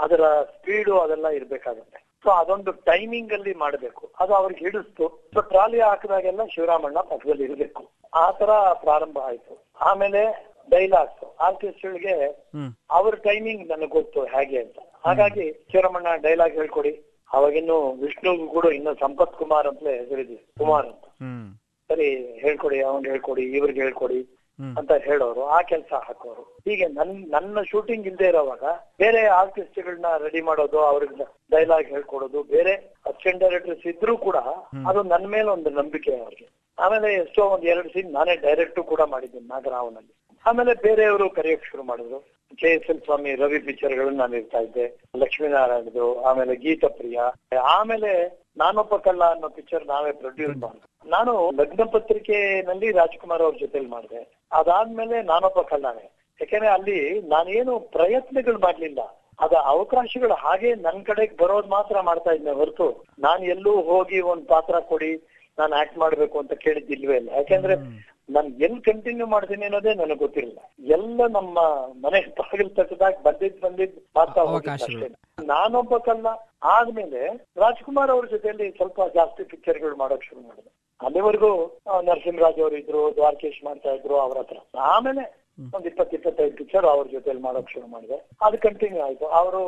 [0.00, 2.04] ಅದರ ಸ್ಪೀಡು ಅದೆಲ್ಲ ಇರ್ಬೇಕಾಗತ್ತೆ.
[2.24, 4.10] ಸೊ ಅದೊಂದು ಟೈಮಿಂಗ್ ಅಲ್ಲಿ ಮಾಡಬೇಕು.
[4.20, 5.30] ಅದು ಅವ್ರಿಗೆ ಹಿಡಿಸ್ತು.
[5.34, 7.90] ಸೊ ಟ್ರಾಲಿ ಹಾಕಿದಾಗೆಲ್ಲ ಶಿವರಾಮಣ್ಣ ಪಕ್ಕದಲ್ಲಿ ಇರಬೇಕು.
[8.14, 9.64] ಆ ತರ ಪ್ರಾರಂಭ ಆಯ್ತು.
[9.80, 12.72] ಆಮೇಲೆ ಡೈಲಾಗ್ಸ್ ಆರ್ಟಿಸ್ಟ್ಗಳಿಗೆ ಹ್ಮ್.
[12.90, 14.78] ಅವ್ರ ಟೈಮಿಂಗ್ ನನಗೆ ಗೊತ್ತು ಹೇಗೆ ಅಂತ.
[15.06, 17.20] ಹಾಗಾಗಿ ಶಿವರಾಮಣ್ಣ ಡೈಲಾಗ್ ಹೇಳ್ಕೊಡಿ.
[17.32, 20.36] ಅವಾಗಿನ್ನು ವಿಷ್ಣುಗೂ ಕೂಡ ಇನ್ನು ಸಂಪತ್ ಕುಮಾರ್ ಅಂತಲೇ ಹೆಸರಿದೆ.
[20.36, 21.03] ಕುಮಾರ್ ಅಂತ.
[21.90, 22.08] ಸರಿ
[22.44, 24.20] ಹೇಳ್ಕೊಡಿ ಅವನ್ ಹೇಳ್ಕೊಡಿ ಇವ್ರಿಗೆ ಹೇಳ್ಕೊಡಿ
[24.78, 26.42] ಅಂತ ಹೇಳೋರು ಆ ಕೆಲಸ ಹಾಕೋರು.
[26.66, 28.64] ಹೀಗೆ ನನ್ ನನ್ನ ಶೂಟಿಂಗ್ ಇಲ್ದೇ ಇರೋವಾಗ
[29.02, 32.74] ಬೇರೆ ಆರ್ಟಿಸ್ಟ್ಗಳನ್ನ ರೆಡಿ ಮಾಡೋದು ಅವ್ರಿಗೆ ಡೈಲಾಗ್ ಹೇಳ್ಕೊಡೋದು ಬೇರೆ
[33.08, 34.38] ಅಸಿಸ್ಟೆಂಟ್ ಡೈರೆಕ್ಟರ್ಸ್ ಇದ್ರು ಕೂಡ
[34.90, 36.46] ಅದು ನನ್ನ ಮೇಲೆ ಒಂದು ನಂಬಿಕೆ ಅವ್ರಿಗೆ.
[36.78, 40.12] ಆಮೇಲೆ ಎಷ್ಟೋ ಒಂದ್ ಎರಡು ಸೀನ್ ನಾನೇ ಡೈರೆಕ್ಟ್ ಕೂಡ ಮಾಡಿದ್ದೀನಿ ನಾಗರಾವ್ನಲ್ಲಿ.
[40.46, 42.18] ಆಮೇಲೆ ಬೇರೆಯವರು ಕರೆಯಕ್ ಶುರು ಮಾಡಿದ್ರು.
[42.58, 44.84] K S L Swamy Ravi picture ಗಳನ್ನ ನಾನು ಇರ್ತಾ ಇದ್ದೆ
[45.22, 47.18] ಲಕ್ಷ್ಮೀನಾರಾಯಣದು ಆಮೇಲೆ ಗೀತ ಪ್ರಿಯ
[47.76, 48.10] ಆಮೇಲೆ
[48.56, 54.20] ನಾನೊಬ್ಬ ಕಲ್ಲ ಅನ್ನೋ ಪಿಕ್ಚರ್ ನಾವೇ ಪ್ರೊಡ್ಯೂಸ್ ಮಾಡಿದ್ವಿ ನಾನು ಲಗ್ನ ಪತ್ರಿಕೆನಲ್ಲಿ ರಾಜ್ಕುಮಾರ್ ಅವ್ರ ಜೊತೆಲಿ ಮಾಡಿದೆ.
[54.52, 56.04] ಅದಾದ್ಮೇಲೆ ನಾನೊಬ್ಬ ಕಲ್ಲಾನೆ.
[56.40, 59.00] ಯಾಕೆಂದ್ರೆ ಅಲ್ಲಿ ನಾನೇನು ಪ್ರಯತ್ನಗಳು ಮಾಡ್ಲಿಲ್ಲ.
[59.40, 64.80] ಅದ ಅವಕಾಶಗಳು ಹಾಗೆ ನನ್ ಕಡೆಗೆ ಬರೋದ್ ಮಾತ್ರ ಮಾಡ್ತಾ ಇದ್ದೆ ಹೊರತು ನಾನು ಎಲ್ಲೂ ಹೋಗಿ ಒಂದ್ ಪಾತ್ರ
[64.80, 65.12] ಕೊಡಿ
[65.58, 67.30] ನಾನು ಆಕ್ಟ್ ಮಾಡ್ಬೇಕು ಅಂತ ಕೇಳಿದ್ದಿಲ್ವೇ ಇಲ್ಲ.
[67.34, 67.74] ಯಾಕೆಂದ್ರೆ
[68.28, 70.60] ನಾನ್ ಎಲ್ಲಿ ಕಂಟಿನ್ಯೂ ಮಾಡ್ತೀನಿ ಅನ್ನೋದೇ ನನಗೆ ಗೊತ್ತಿರಲಿಲ್ಲ.
[70.96, 71.56] ಎಲ್ಲ ನಮ್ಮ
[72.04, 73.96] ಮನೆ ಬಾಗಿಲು ತಟ್ಟದಾಗ ಬಂದಿದ್ ಬಂದಿದ್.
[74.76, 75.08] ಅಷ್ಟೇ.
[75.52, 76.26] ನಾನೊಬ್ಬ ಕಲ್ಲ
[76.76, 77.22] ಆದ್ಮೇಲೆ
[77.56, 80.70] ರಾಜ್ಕುಮಾರ್ ಅವ್ರ ಜೊತೆಯಲ್ಲಿ ಸ್ವಲ್ಪ ಜಾಸ್ತಿ ಪಿಕ್ಚರ್ಗಳು ಮಾಡೋಕ್ ಶುರು ಮಾಡಿದೆ.
[81.00, 81.50] ಅಲ್ಲಿವರೆಗೂ
[82.08, 84.58] ನರಸಿಂಹರಾಜ್ ಅವರು ಇದ್ರು ದ್ವಾರಕೇಶ್ ಮಾಡ್ತಾ ಇದ್ರು ಅವ್ರ ಹತ್ರ.
[84.92, 85.24] ಆಮೇಲೆ
[85.74, 88.16] ಒಂದ್ ಇಪ್ಪತ್ ಇಪ್ಪತ್ತೈದು ಪಿಕ್ಚರ್ ಅವ್ರ ಜೊತೆಲಿ ಮಾಡೋಕ್ ಶುರು ಮಾಡಿದೆ.
[88.42, 89.26] ಅದು ಕಂಟಿನ್ಯೂ ಆಯ್ತು.
[89.40, 89.60] ಅವರು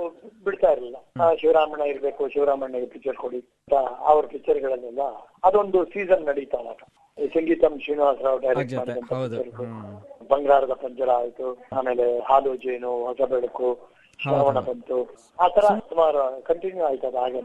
[0.44, 0.98] ಬಿಡ್ತಾ ಇರಲಿಲ್ಲ.
[1.40, 3.40] ಶಿವರಾಮಣ್ಣ ಇರ್ಬೇಕು ಶಿವರಾಮಣ್ಣಗೆ ಪಿಕ್ಚರ್ ಕೊಡಿ
[4.12, 5.04] ಅವ್ರ ಪಿಕ್ಚರ್ಗಳಲ್ಲೆಲ್ಲ
[5.44, 6.82] ಅದೊಂದು ಸೀಸನ್ ನಡೀತಾ ಅವಾಗ
[7.24, 9.64] ಸಂಗೀತಂ ಶ್ರೀನಿವಾಸರಾವ್ ಡೈರೆಕ್ಟ್ picture ಗಳು.
[9.64, 10.28] ಹ್ಮ್.
[10.28, 13.78] ಬಂಗಾರದ ಪಂಜರ ಆಯ್ತು ಆಮೇಲೆ ಹಾಲು ಜೇನು ಹೊಸ ಬೆಳಕು
[14.22, 15.16] ಶ್ರಾವಣ ಬಂತು.
[15.40, 17.40] ಆ ತರ ಸುಮಾರು ಕಂಟಿನ್ಯೂ ಆಯ್ತು ಅದು ಹಾಗೆ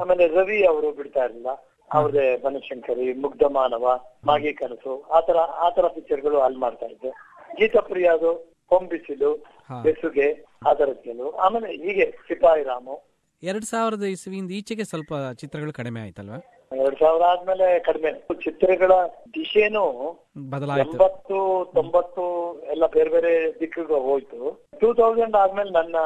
[0.00, 1.46] ಆಮೇಲೆ ರವಿ ಅವರು ಬಿಡ್ತಾ ಇರಲಿಲ್ಲ.
[1.94, 7.10] ಅವ್ರದೇ ಬನಶಂಕರಿ ಮುಗ್ಧ ಮಾನವ ಮಾಗಿ ಕನಸು ಆತರ ಆತರ ಪಿಕ್ಚರ್ಗಳು ಅಲ್ಲಿ ಮಾಡ್ತಾ ಇದ್ದೆ.
[7.58, 9.34] ಗೀತಪ್ರಿಯಾದು ಕೊಂಬಿಸಿಲು.
[9.82, 13.02] ಬೆಸುಗೆ ಆತರ ಕೆಲವು ಆಮೇಲೆ ಹೀಗೆ ಸಿಪಾಯಿ ರಾಮು.
[13.42, 16.55] ಎರಡ್ ಸಾವಿರದ ಇಸ್ವಿಯಿಂದ ಈಚೆಗೆ ಸ್ವಲ್ಪ ಚಿತ್ರಗಳು ಕಡಿಮೆ ಆಯ್ತಲ್ವಾ?
[16.82, 18.10] ಎರಡ್ ಸಾವಿರ ಆದ್ಮೇಲೆ ಕಡಿಮೆ.
[18.44, 18.92] ಚಿತ್ರಗಳ
[19.34, 19.84] ದಿಶೆನೂ
[20.84, 21.38] ಎಂಬತ್ತು
[21.74, 22.24] ತೊಂಬತ್ತು
[22.72, 24.40] ಎಲ್ಲ ಬೇರೆ ಬೇರೆ ದಿಕ್ಕಿಗೆ ಹೋಯ್ತು.
[24.80, 25.96] ಟೂ ತೌಸಂಡ್ ಆದ್ಮೇಲೆ ನನ್ನ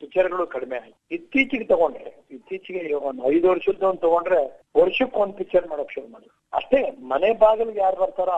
[0.00, 0.98] ಪಿಕ್ಚರ್ಗಳು ಕಡಿಮೆ ಆಯ್ತು.
[1.14, 4.40] ಇತ್ತೀಚೆಗೆ ತಗೊಂಡ್ರೆ ಇತ್ತೀಚೆಗೆ ಒಂದ್ ಐದು ವರ್ಷದ ಒಂದು ತಗೊಂಡ್ರೆ
[4.82, 6.80] ವರ್ಷಕ್ಕೆ ಒಂದ್ ಪಿಕ್ಚರ್ ಮಾಡಕ್ ಶುರು ಮಾಡಿ ಅಷ್ಟೇ
[7.12, 8.28] ಮನೆ ಬಾಗಿಲಿಗೆ ಯಾರು ಬರ್ತಾರ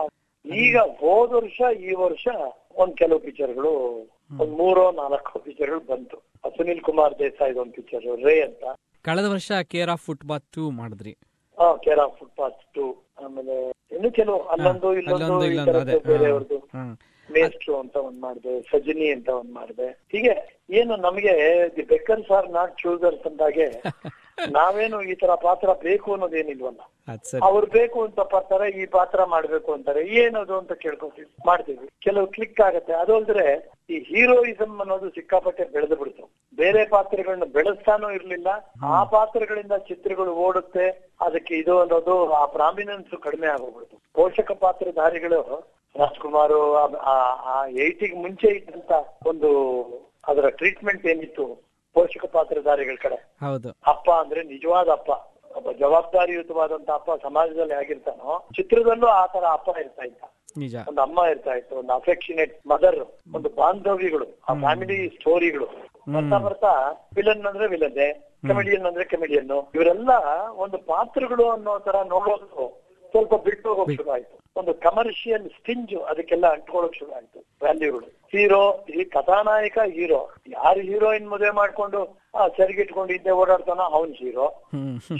[0.45, 2.27] ಈಗ ಹೋದ ವರ್ಷ ಈ ವರ್ಷ
[2.75, 3.71] ಒಂದ್ ಕೆಲವು ಪಿಕ್ಚರ್ಗಳು
[4.39, 6.17] ಒಂದ್ ಮೂರೋ ನಾಲ್ಕು ಪಿಕ್ಚರ್ಗಳು ಬಂತು.
[6.57, 8.63] ಸುನಿಲ್ ಕುಮಾರ್ ದೇಸಾಯಿ ಒಂದ್ ಪಿಕ್ಚರ್ ರೇ ಅಂತ.
[9.01, 11.13] ಕಳೆದ ವರ್ಷ ಕೇರ್ ಆಫ್ ಫುಟ್ಬಾತ್ ಟೂ ಮಾಡಿದ್ರಿ.
[11.77, 12.85] ಕೇರ್ ಆಫ್ ಫುಟ್ಪಾತ್ ಟು
[13.17, 13.55] ಆಮೇಲೆ
[13.91, 15.59] ಇನ್ನು ಕೆಲವು ಅಲ್ಲೊಂದು ಇಲ್ಲೊಂದು ಈ
[16.05, 16.57] ಬೇರೆಯವ್ರದ್ದು
[17.29, 19.87] ಮೇಸ್ಟ್ರು ಅಂತ ಒಂದ್ ಮಾಡಿದೆ ಸಜಿನಿ ಅಂತ ಒಂದ್ ಮಾಡಿದೆ.
[20.11, 20.33] ಹೀಗೆ
[20.69, 21.33] ಏನು ನಮಗೆ
[21.75, 23.67] the beggars are not choosers ಅಂದಾಗೆ
[24.55, 26.81] ನಾವೇನು ಈ ತರ ಪಾತ್ರ ಬೇಕು ಅನ್ನೋದೇನಿಲ್ವಲ್ಲ.
[27.47, 30.01] ಅವ್ರು ಬೇಕು ಅಂತ ಪಾತ್ರ ಈ ಪಾತ್ರ ಮಾಡ್ಬೇಕು ಅಂತಾರೆ.
[30.21, 31.85] ಏನದು ಅಂತ ಕೇಳ್ಕೊತೀವಿ ಮಾಡ್ತೀವಿ.
[32.05, 32.93] ಕೆಲವು ಕ್ಲಿಕ್ ಆಗತ್ತೆ.
[32.93, 33.45] ಅದಲ್ದ್ರೆ
[33.89, 36.25] ಈ ಹೀರೋಯಿಸಮ್ ಅನ್ನೋದು ಸಿಕ್ಕಾಪಟ್ಟೆ ಬೆಳೆದು ಬಿಡ್ತು.
[36.57, 38.49] ಬೇರೆ ಪಾತ್ರಗಳನ್ನ ಬೆಳೆಸ್ತಾನೂ ಇರ್ಲಿಲ್ಲ.
[38.83, 40.87] ಆ ಪಾತ್ರಗಳಿಂದ ಚಿತ್ರಗಳು ಓಡುತ್ತೆ.
[41.21, 43.97] ಅದಕ್ಕೆ ಇದು ಅನ್ನೋದು ಆ ಪ್ರಾಮಿನೆನ್ಸ್ ಕಡಿಮೆ ಆಗೋಗ್ಬಿಡ್ತು.
[44.13, 45.41] ಪೋಷಕ ಪಾತ್ರಧಾರಿಗಳು
[45.95, 46.57] ರಾಜ್ಕುಮಾರ್
[47.13, 48.91] ಆ ಏಟಿಗೆ ಮುಂಚೆ ಇದ್ದಂತ
[49.25, 49.49] ಒಂದು
[50.27, 51.66] ಅದರ ಟ್ರೀಟ್ಮೆಂಟ್ ಏನಿತ್ತು
[51.97, 53.17] ಪೋಷಕ ಪಾತ್ರಧಾರಿಗಳ ಕಡೆ.
[53.45, 53.69] ಹೌದು.
[53.87, 55.11] ಅಪ್ಪ ಅಂದ್ರೆ ನಿಜವಾದ ಅಪ್ಪ.
[55.55, 60.21] ಒಬ್ಬ ಜವಾಬ್ದಾರಿಯುತವಾದಂತ ಅಪ್ಪ ಸಮಾಜದಲ್ಲಿ ಆಗಿರ್ತಾನೋ ಚಿತ್ರದಲ್ಲೂ ಆ ತರ ಅಪ್ಪ ಇರ್ತಾ ಇದ್ದ.
[60.57, 60.75] ನಿಜ.
[60.89, 62.99] ಒಂದು ಅಮ್ಮ ಇರ್ತಾ ಇತ್ತು ಒಂದು ಅಫೆಕ್ಷನೇಟ್ ಮದರ್
[63.35, 65.67] ಒಂದು ಬಾಂಧವ್ಯಗಳು ಆ ಫ್ಯಾಮಿಲಿ ಸ್ಟೋರಿಗಳು
[66.15, 66.71] ಬರ್ತಾ ಬರ್ತಾ
[67.15, 67.97] ವಿಲನ್ ಅಂದ್ರೆ ವಿಲನ್
[68.49, 70.11] ಕಮಿಡಿಯನ್ ಅಂದ್ರೆ ಕಮಿಡಿಯನ್ ಇವರೆಲ್ಲ
[70.57, 72.65] ಒಂದು ಪಾತ್ರಗಳು ಅನ್ನೋ ತರ ನೋಡೋದು
[73.11, 74.35] ಸ್ವಲ್ಪ ಬಿಟ್ಟು ಹೋಗೋಕ್ ಶುರು ಆಯ್ತು.
[74.59, 77.39] ಒಂದು ಕಮರ್ಷಿಯಲ್ ಸ್ಟಿಂಜ್ ಅದಕ್ಕೆಲ್ಲ ಅಂಟ್ಕೊಳ್ಳೋಕ್ ಶುರು ಆಯ್ತು.
[77.63, 78.07] ವ್ಯಾಲ್ಯೂಗಳು.
[78.33, 78.61] ಹೀರೋ
[78.97, 80.21] ಈ ಕಥಾನಾಯಕ ಹೀರೋ
[80.55, 81.99] ಯಾರು ಹೀರೋಯಿನ್ ಮದುವೆ ಮಾಡ್ಕೊಂಡು
[82.35, 84.47] ಆ ಸರಿಗಿಟ್ಕೊಂಡು ಇದ್ದೆ ಓಡಾಡ್ತಾನೋ ಅವ್ನ್ ಹೀರೋ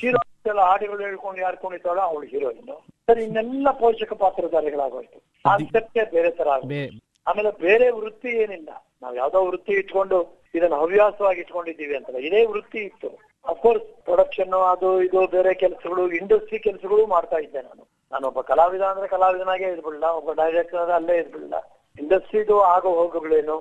[0.04, 0.20] ಹೀರೋ
[0.52, 2.72] ಎಲ್ಲ ಹಾಡುಗಳು ಹೇಳ್ಕೊಂಡು ಯಾರು ಕುಣಿತಾಳೋ ಅವಳು ಹೀರೋಯಿನ್
[3.10, 5.20] ಸರಿ ಇನ್ನೆಲ್ಲ ಪೋಷಕ ಪಾತ್ರಧಾರಿಗಳಾಗೋಯ್ತು.
[5.46, 6.82] ಆಸಕ್ತಿಯ ಬೇರೆ ತರ ಆಗುತ್ತೆ.
[7.30, 8.70] ಆಮೇಲೆ ಬೇರೆ ವೃತ್ತಿ ಏನಿಲ್ಲ.
[9.02, 10.18] ನಾವ್ ಯಾವ್ದೋ ವೃತ್ತಿ ಇಟ್ಕೊಂಡು
[10.58, 12.20] ಇದನ್ನ ಹವ್ಯಾಸವಾಗಿ ಇಟ್ಕೊಂಡಿದ್ದೀವಿ ಅಂತಲ್ಲ.
[12.30, 13.10] ಇದೇ ವೃತ್ತಿ ಇತ್ತು.
[13.46, 17.84] ಅಫ್ಕೋರ್ಸ್ ಪ್ರೊಡಕ್ಷನ್ ಅದು ಇದು ಬೇರೆ ಕೆಲಸಗಳು ಇಂಡಸ್ಟ್ರಿ ಕೆಲಸಗಳು ಮಾಡ್ತಾ ಇದ್ದೆ ನಾನು.
[18.12, 21.58] ನಾನೊಬ್ಬ ಕಲಾವಿದ ಅಂದ್ರೆ ಕಲಾವಿದನಾಗೆ ಇದ್ಬಿಡಲ್ಲ ಒಬ್ಬ ಡೈರೆಕ್ಟರ್ ಅಂದ್ರೆ ಅಲ್ಲೇ ಇದ್ಬಿಡಲ್ಲ
[21.96, 23.56] ಇಂಡಸ್ಟ್ರಿದು ಆಗೋ ಹೋಗುಗಳೇನು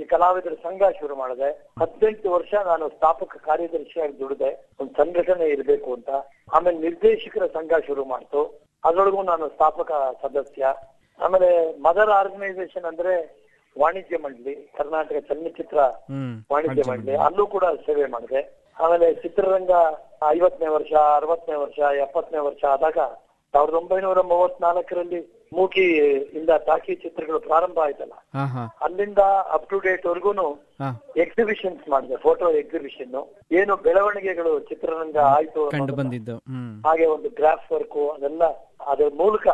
[0.00, 1.48] ಈ ಕಲಾವಿದರ ಸಂಘ ಶುರು ಮಾಡಿದೆ.
[1.80, 4.50] ಹದಿನೆಂಟು ವರ್ಷ ನಾನು ಸ್ಥಾಪಕ ಕಾರ್ಯದರ್ಶಿಯಾಗಿ ದುಡಿದೆ
[4.80, 6.10] ಒಂದು ಸಂಘಟನೆ ಇರಬೇಕು ಅಂತ.
[6.54, 8.42] ಆಮೇಲೆ ನಿರ್ದೇಶಕರ ಸಂಘ ಶುರು ಮಾಡ್ತು.
[8.84, 9.90] ಅದರೊಳಗೂ ನಾನು ಸ್ಥಾಪಕ
[10.22, 10.64] ಸದಸ್ಯ.
[11.18, 11.50] ಆಮೇಲೆ
[11.86, 13.14] ಮದರ್ ಆರ್ಗನೈಸೇಷನ್ ಅಂದ್ರೆ
[13.76, 15.78] ವಾಣಿಜ್ಯ ಮಂಡಳಿ ಕರ್ನಾಟಕ ಚಲನಚಿತ್ರ
[16.52, 17.14] ವಾಣಿಜ್ಯ ಮಂಡಳಿ.
[17.26, 18.40] ಅಲ್ಲೂ ಕೂಡ ಸೇವೆ ಮಾಡಿದೆ.
[18.82, 19.72] ಆಮೇಲೆ ಚಿತ್ರರಂಗ
[20.28, 22.98] ಐವತ್ತನೇ ವರ್ಷ ಅರವತ್ತನೇ ವರ್ಷ ಎಪ್ಪತ್ತನೇ ವರ್ಷ ಆದಾಗ
[23.54, 25.20] ಸಾವಿರದ ಒಂಬೈನೂರ ಮೂವತ್ನಾಲ್ಕರಲ್ಲಿ
[25.52, 25.84] ಮೂಕಿ
[26.38, 28.14] ಇಂದ ಟಾಕಿ ಚಿತ್ರಗಳು ಪ್ರಾರಂಭ ಆಯ್ತಲ್ಲ.
[28.82, 29.22] ಅಲ್ಲಿಂದ
[29.54, 30.44] ಅಪ್ ಟು ಡೇಟ್ ವರ್ಗೂನು
[31.16, 33.16] ಎಕ್ಸಿಬಿಷನ್ಸ್ ಮಾಡಿದೆ ಫೋಟೋ ಎಕ್ಸಿಬಿಷನ್
[33.52, 36.36] ಏನು ಬೆಳವಣಿಗೆಗಳು ಚಿತ್ರರಂಗ ಆಯ್ತು ಕಂಡು ಬಂದಿದ್ದು.
[36.86, 38.44] ಹಾಗೆ ಒಂದು ಗ್ರಾಫ್ ವರ್ಕ್ ಅದೆಲ್ಲ
[38.92, 39.48] ಅದರ ಮೂಲಕ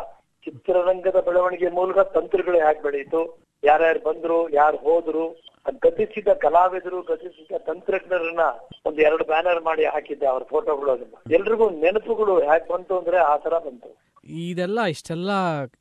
[0.47, 3.21] ಚಿತ್ರರಂಗದ ಬೆಳವಣಿಗೆ ಮೂಲಕ ತಂತ್ರಗಳು ಹೇಗೆ ಬೆಳೀತು
[3.63, 5.23] ಯಾರ್ಯಾರು ಬಂದ್ರು ಯಾರು ಹೋದ್ರು
[5.83, 8.43] ಗತಿಸಿದ ಕಲಾವಿದರು ಗತಿಸಿದ ತಂತ್ರಜ್ಞರನ್ನ
[8.85, 11.15] ಒಂದ್ ಎರಡು ಬ್ಯಾನರ್ ಮಾಡಿ ಹಾಕಿದ್ದೆ ಅವ್ರ ಫೋಟೋಗಳು ಅದನ್ನ.
[11.33, 13.89] ಎಲ್ರಿಗೂ ನೆನಪುಗಳು ಹ್ಯಾಕ್ ಬಂತು ಅಂದ್ರೆ ಆ ತರ ಬಂತು.
[14.45, 15.31] ಇದೆಲ್ಲ ಇಷ್ಟೆಲ್ಲ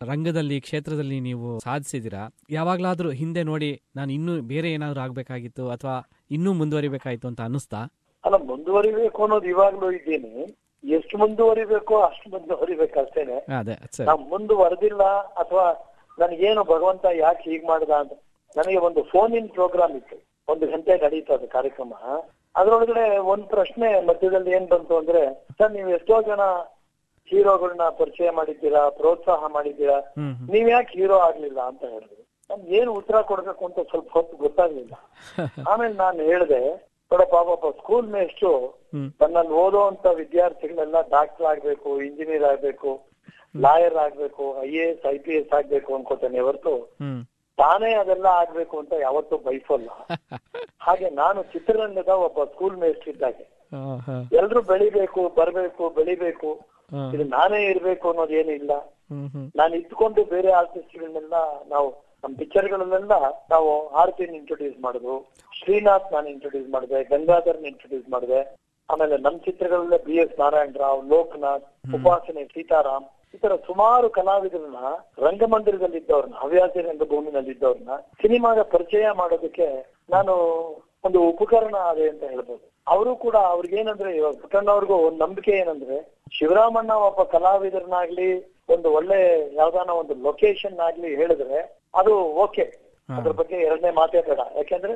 [0.03, 5.97] ರಂಗದಲ್ಲಿ ಕ್ಷೇತ್ರದಲ್ಲಿ ನೀವು ಸಾಧಿಸಿದಿರಾ ಯಾವಾಗ್ಲಾದ್ರೂ ಹಿಂದೆ ನೋಡಿ ನಾನು ಇನ್ನೂ ಬೇರೆ ಏನಾದ್ರು ಆಗ್ಬೇಕಾಗಿತ್ತು ಅಥವಾ
[6.31, 7.81] ಇನ್ನೂ ಮುಂದುವರಿಬೇಕಾಯ್ತು ಅಂತ ಅನ್ನಿಸ್ತಾ?
[8.25, 10.33] ಅಲ್ಲ ಮುಂದುವರಿಬೇಕು ಅನ್ನೋದು ಇವಾಗ್ಲೂ ಇದ್ದೀನಿ.
[10.85, 14.07] ಎಷ್ಟು ಮುಂದುವರಿಬೇಕು ಅಷ್ಟು ಮುಂದುವರಿಬೇಕು ಅಷ್ಟೇನೆ ಅದೇ ಸರಿ.
[14.07, 15.03] ನಾವ್ ಮುಂದುವರೆದಿಲ್ಲ
[15.37, 15.67] ಅಥವಾ
[16.19, 18.13] ನನಗೇನು ಭಗವಂತ ಯಾಕೆ ಹೀಗ್ ಮಾಡ್ದ ಅಂತ.
[18.57, 20.17] ನನಗೆ ಒಂದು ಫೋನ್ ಇನ್ ಪ್ರೋಗ್ರಾಮ್ ಇತ್ತು.
[20.49, 21.93] ಒಂದು ಗಂಟೆ ನಡೀತು ಅದು ಕಾರ್ಯಕ್ರಮ.
[22.55, 25.23] ಅದ್ರೊಳಗಡೆ ಒಂದ್ ಪ್ರಶ್ನೆ ಮಧ್ಯದಲ್ಲಿ ಏನ್ ಬಂತು ಅಂದ್ರೆ
[25.59, 26.43] ಸರ್ ನೀವು ಎಷ್ಟೋ ಜನ
[27.29, 29.97] ಹೀರೋಗಳನ್ನ ಪರಿಚಯ ಮಾಡಿದ್ದೀರಾ ಪ್ರೋತ್ಸಾಹ ಮಾಡಿದ್ದೀರಾ.
[30.53, 31.61] ನೀವ್ ಯಾಕೆ ಹೀರೋ ಆಗ್ಲಿಲ್ಲ?
[31.71, 32.23] ಅಂತ ಹೇಳಿದ್ರು.
[32.51, 34.95] ನಮ್ಗೆ ಏನು ಉತ್ತರ ಕೊಡ್ಬೇಕು ಅಂತ ಸ್ವಲ್ಪ ಹೊತ್ತು ಗೊತ್ತಾಗ್ಲಿಲ್ಲ.
[35.71, 36.61] ಆಮೇಲೆ ನಾನು ಹೇಳಿದೆ
[37.11, 38.49] ನೋಡಪ್ಪ ಪಾಪ ಸ್ಕೂಲ್ ಮೇಷ್ಟು
[39.21, 42.91] ತನ್ನಲ್ಲಿ ಓದೋ ಅಂತ ವಿದ್ಯಾರ್ಥಿಗಳೆಲ್ಲ ಡಾಕ್ಟರ್ ಆಗ್ಬೇಕು ಇಂಜಿನಿಯರ್ ಆಗ್ಬೇಕು
[43.65, 46.73] ಲಾಯರ್ ಆಗ್ಬೇಕು I A S I P S ಆಗ್ಬೇಕು ಅನ್ಕೋತಾನೆ ಹೊರತು
[47.59, 49.91] ತಾನೇ ಅದೆಲ್ಲ ಆಗ್ಬೇಕು ಅಂತ ಯಾವತ್ತೂ ಬಯಸಲ್ಲ
[50.87, 53.45] ಹಾಗೆ ನಾನು ಚಿತ್ರರಂಗದ ಒಬ್ಬ ಸ್ಕೂಲ್ ಮೇಸ್ಟ್ ಇದ್ದಾಗೆ.
[54.41, 56.51] ಎಲ್ರು ಬೆಳಿಬೇಕು ಬರ್ಬೇಕು ಬೆಳಿಬೇಕು.
[57.15, 58.73] ಇದು ನಾನೇ ಇರ್ಬೇಕು ಅನ್ನೋದೇನಿಲ್ಲ
[59.11, 59.47] ಹ್ಮ್ ಹ್ಮ್.
[59.57, 61.37] ನಾನು ಇದ್ಕೊಂಡು ಬೇರೆ ಆರ್ಟಿಸ್ಟ್ಗಳನ್ನೆಲ್ಲ
[61.69, 61.89] ನಾವು
[62.25, 63.15] ನಮ್ ಪಿಕ್ಚರ್ಗಳನ್ನೆಲ್ಲ
[63.51, 65.17] ನಾವು ಆರ್ತಿನ ಇಂಟ್ರೊಡ್ಯೂಸ್ ಮಾಡಿದ್ರು
[65.53, 68.41] ಶ್ರೀನಾಥ್ ನಾನು ಇಂಟ್ರೊಡ್ಯೂಸ್ ಮಾಡಿದೆ ಗಂಗಾಧರ್ನ ಇಂಟ್ರೊಡ್ಯೂಸ್ ಮಾಡಿದೆ.
[68.89, 74.81] ಆಮೇಲೆ ನಮ್ಮ ಚಿತ್ರಗಳಲ್ಲೇ ಬಿ ಎಸ್ ನಾರಾಯಣ ರಾವ್ ಲೋಕನಾಥ್ ಉಪಾಸನೆ ಸೀತಾರಾಮ್ ಈ ತರ ಸುಮಾರು ಕಲಾವಿದರನ್ನ
[75.19, 79.67] ರಂಗಮಂದಿರದಲ್ಲಿ ಇದ್ದವ್ರನ್ನ ಹವ್ಯಾಸಿ ರಂಗಭೂಮಿನಲ್ಲಿ ಇದ್ದವ್ರನ್ನ ಸಿನಿಮಾದ ಪರಿಚಯ ಮಾಡೋದಕ್ಕೆ
[80.11, 80.35] ನಾನು
[81.05, 82.63] ಒಂದು ಉಪಕರಣ ಆದೆ ಅಂತ ಹೇಳ್ಬೋದು.
[82.87, 85.97] ಅವರು ಕೂಡ ಅವ್ರಿಗೇನಂದ್ರೆ ಇವಾಗ ಪುಟ್ಟಣ್ಣವ್ರಿಗೂ ಒಂದ್ ನಂಬಿಕೆ ಏನಂದ್ರೆ
[86.33, 88.29] ಶಿವರಾಮಣ್ಣ ಒಬ್ಬ ಕಲಾವಿದರನ್ನಾಗ್ಲಿ
[88.69, 89.19] ಒಂದು ಒಳ್ಳೆ
[89.55, 91.59] ಯಾವ್ದಾನ ಒಂದು ಲೊಕೇಶನ್ ಆಗ್ಲಿ ಹೇಳಿದ್ರೆ
[91.95, 92.15] ಅದು
[92.45, 92.65] ಓಕೆ
[93.09, 94.41] ಅದ್ರ ಬಗ್ಗೆ ಎರಡನೇ ಮಾತೇ ಬೇಡ.
[94.57, 94.95] ಯಾಕೆಂದ್ರೆ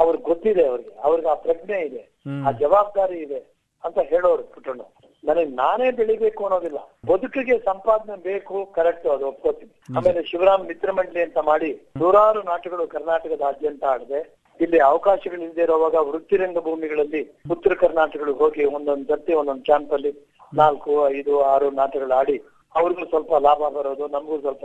[0.00, 0.92] ಅವ್ರಿಗೆ ಗೊತ್ತಿದೆ ಅವ್ರಿಗೆ.
[1.06, 2.02] ಅವ್ರಿಗೆ ಆ ಪ್ರಜ್ಞೆ ಇದೆ
[2.46, 3.40] ಆ ಜವಾಬ್ದಾರಿ ಇದೆ
[3.84, 4.82] ಅಂತ ಹೇಳೋರು ಪುಟ್ಟಣ್ಣ.
[5.24, 6.80] ನನಗೆ ನಾನೇ ಬೆಳಿಬೇಕು ಅನ್ನೋದಿಲ್ಲ.
[7.10, 9.72] ಬದುಕಿಗೆ ಸಂಪಾದನೆ ಬೇಕು ಕರೆಕ್ಟ್ ಅದು ಒಪ್ಕೋತೀನಿ.
[9.98, 11.70] ಆಮೇಲೆ ಶಿವರಾಮ್ ಮಿತ್ರ ಮಂಡಳಿ ಅಂತ ಮಾಡಿ
[12.02, 14.20] ನೂರಾರು ನಾಟಕಗಳು ಕರ್ನಾಟಕದಾದ್ಯಂತ ಆಡದೆ.
[14.60, 17.22] ಇಲ್ಲಿ ಅವಕಾಶಗಳು ಇಲ್ಲದೆ ಇರುವಾಗ ವೃತ್ತಿ ರಂಗಭೂಮಿಗಳಲ್ಲಿ
[17.54, 20.12] ಉತ್ತರ ಕರ್ನಾಟಕಗಳು ಹೋಗಿ ಒಂದೊಂದು ಜೊತೆ ಒಂದೊಂದು ಕ್ಯಾಂಪ್ ಅಲ್ಲಿ
[20.52, 22.36] ನಾಲ್ಕು ಐದು ಆರು ನಾಟಕಗಳು ಆಡಿ
[22.74, 24.64] ಅವ್ರಿಗೂ ಸ್ವಲ್ಪ ಲಾಭ ಬರೋದು ನಮಗೂ ಸ್ವಲ್ಪ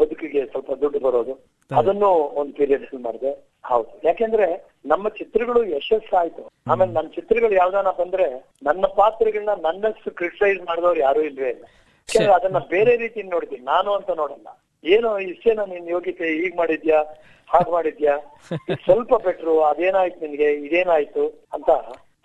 [0.00, 1.32] ಬದುಕಿಗೆ ಸ್ವಲ್ಪ ದುಡ್ಡು ಬರೋದು.
[1.76, 3.52] ಅದನ್ನು ಒಂದು ಪೀರಿಯಡ್ ಮಾಡಿದೆ.
[3.64, 4.00] ಹೌದು.
[4.04, 8.26] ಯಾಕೆಂದ್ರೆ ನಮ್ಮ ಚಿತ್ರಗಳು ಯಶಸ್ಸಾಯ್ತು ಆಮೇಲೆ ನನ್ನ ಚಿತ್ರಗಳು ಯಾವ್ದಾನ ಬಂದ್ರೆ
[8.62, 11.64] ನನ್ನ ಪಾತ್ರಗಳನ್ನ ನನ್ನಷ್ಟು ಕ್ರಿಟಿಸೈಸ್ ಮಾಡಿದವ್ರು ಯಾರು ಇಲ್ವೇ ಇಲ್ಲ.
[11.98, 14.48] ಯಾಕೆಂದ್ರೆ ಅದನ್ನ ಬೇರೆ ರೀತಿ ನೋಡ್ತೀನಿ ನಾನು ಅಂತ ನೋಡಲ್ಲ.
[14.84, 17.02] ಏನೋ ಇಷ್ಟೇನ ನಿನ್ ಯೋಗ್ಯತೆ ಹೀಗ್ ಮಾಡಿದ್ಯಾ?
[17.48, 18.16] ಹಾಗ್ ಮಾಡಿದ್ಯಾ?
[18.84, 20.52] ಸ್ವಲ್ಪ ಬೆಟ್ರು ಅದೇನಾಯ್ತು ನಿನ್ಗೆ?
[20.52, 21.48] ಇದೇನಾಯ್ತು?
[21.52, 21.70] ಅಂತ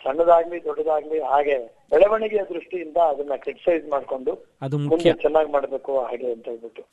[0.04, 1.58] ಸಣ್ಣದಾಗ್ಲಿ ದೊಡ್ಡದಾಗ್ಲಿ ಹಾಗೆ
[1.92, 4.32] ಬೆಳವಣಿಗೆಯ ದೃಷ್ಟಿಯಿಂದ ಅದನ್ನ ಕ್ರಿಟಿಸೈಸ್ ಮಾಡ್ಕೊಂಡು
[4.92, 6.84] ಮುಂದೆ ಚೆನ್ನಾಗಿ ಮಾಡ್ಬೇಕು ಹಾಗೆ ಅಂತ ಹೇಳ್ಬಿಟ್ಟು.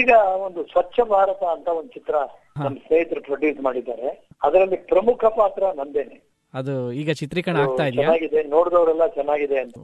[0.00, 0.10] ಈಗ
[0.46, 2.16] ಒಂದು ಸ್ವಚ್ಛ ಭಾರತ ಅಂತ ಒಂದು ಚಿತ್ರ
[2.64, 4.08] ನಮ್ಮ ಸ್ನೇಹಿತರು ಪ್ರೊಡ್ಯೂಸ್ ಮಾಡಿದ್ದಾರೆ.
[4.48, 6.18] ಅದರಲ್ಲಿ ಪ್ರಮುಖ ಪಾತ್ರ ನಂದೇನೆ.
[6.54, 9.74] ಅದು ಈಗ ಚಿತ್ರೀಕರಣ ಆಗ್ತಾ ಇದೆ ಚೆನ್ನಾಗಿದೆ ನೋಡಿದವರೆಲ್ಲ ಚೆನ್ನಾಗಿದೆ ಅಂತ.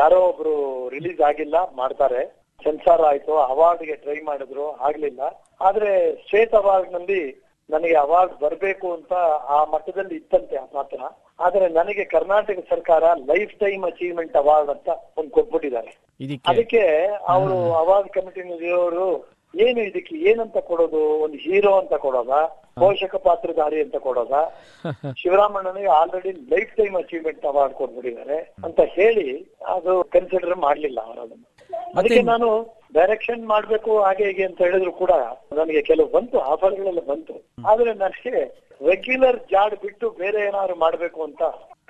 [0.00, 0.54] ಯಾರೋ ಒಬ್ರು
[0.94, 2.22] ರಿಲೀಸ್ ಆಗಿಲ್ಲ ಮಾಡ್ತಾರೆ.
[2.64, 5.20] ಸೆನ್ಸಾರ್ ಆಯ್ತು ಅವಾರ್ಡ್ಗೆ ಟ್ರೈ ಮಾಡಿದ್ರು ಆಗ್ಲಿಲ್ಲ.
[5.68, 5.92] ಆದ್ರೆ
[6.24, 7.20] ಸ್ಟೇಟ್ ಅವಾರ್ಡ್ನಲ್ಲಿ
[7.70, 9.12] ನನಗೆ ಅವಾರ್ಡ್ ಬರಬೇಕು ಅಂತ
[9.56, 11.00] ಆ ಮಟ್ಟದಲ್ಲಿ ಇತ್ತಂತೆ ಆ ಪಾತ್ರ
[11.38, 15.92] ಆದ್ರೆ ನನಗೆ ಕರ್ನಾಟಕ ಸರ್ಕಾರ ಲೈಫ್ ಟೈಮ್ ಅಚೀವ್ಮೆಂಟ್ ಅವಾರ್ಡ್ ಅಂತ ಒಂದು ಕೊಟ್ಬಿಟ್ಟಿದ್ದಾರೆ.
[16.44, 16.82] ಅದಕ್ಕೆ
[17.28, 19.06] ಅವರು ಅವಾರ್ಡ್ ಕಮಿಟಿನಲ್ಲಿ ಇರೋರು
[19.54, 21.00] ಏನು ಇದಕ್ಕೆ ಏನಂತ ಕೊಡೋದು?
[21.24, 22.34] ಒಂದು ಹೀರೋ ಅಂತ ಕೊಡೋದ?
[22.80, 24.34] ಪೋಷಕ ಪಾತ್ರಧಾರಿ ಅಂತ ಕೊಡೋದ?
[25.16, 29.26] ಶಿವರಾಮಣ್ಣನಿಗೆ already lifetime achievement award ಕೊಟ್ಬಿಟ್ಟಿದ್ದಾರೆ ಅಂತ ಹೇಳಿ
[29.68, 31.44] ಅದು ಕನ್ಸಿಡರ್ ಮಾಡ್ಲಿಲ್ಲ ಅವರು ಅದನ್ನ
[31.94, 32.48] ಅದಕ್ಕೆ ನಾನು
[32.94, 35.12] ಡೈರೆಕ್ಷನ್ ಮಾಡ್ಬೇಕು ಹಾಗೆ ಹೀಗೆ ಅಂತ ಹೇಳಿದ್ರು ಕೂಡ
[35.52, 37.34] ನನಗೆ ಕೆಲವು ಬಂತು ಆಫರ್ಗಳೆಲ್ಲ ಬಂತು.
[37.66, 38.34] ಆದ್ರೆ ನನಗೆ
[38.86, 41.42] ರೆಗ್ಯುಲರ್ ಜಾಡ್ ಬಿಟ್ಟು ಬೇರೆ ಏನಾದ್ರು ಮಾಡ್ಬೇಕು ಅಂತ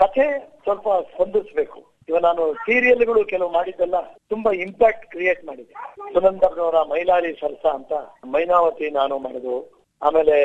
[0.03, 0.27] ಕಥೆ
[0.63, 5.75] ಸ್ವಲ್ಪ ಸ್ಪಂದಿಸ್ಬೇಕು ಇವಾಗ ನಾನು ಸೀರಿಯಲ್ಗಳು ಕೆಲವು ಮಾಡಿದ್ದೆಲ್ಲ ತುಂಬಾ ಇಂಪ್ಯಾಕ್ಟ್ ಕ್ರಿಯೇಟ್ ಮಾಡಿದೆ.
[6.15, 7.93] ಸುನಂದರ್ನವರ ಮೈಲಾರಿ ಸರ್ಸ ಅಂತ
[8.35, 9.59] ಮೈನಾವತಿ ನಾನು ಮಾಡಿದ್ರು
[10.03, 10.37] ಆಮೇಲೆ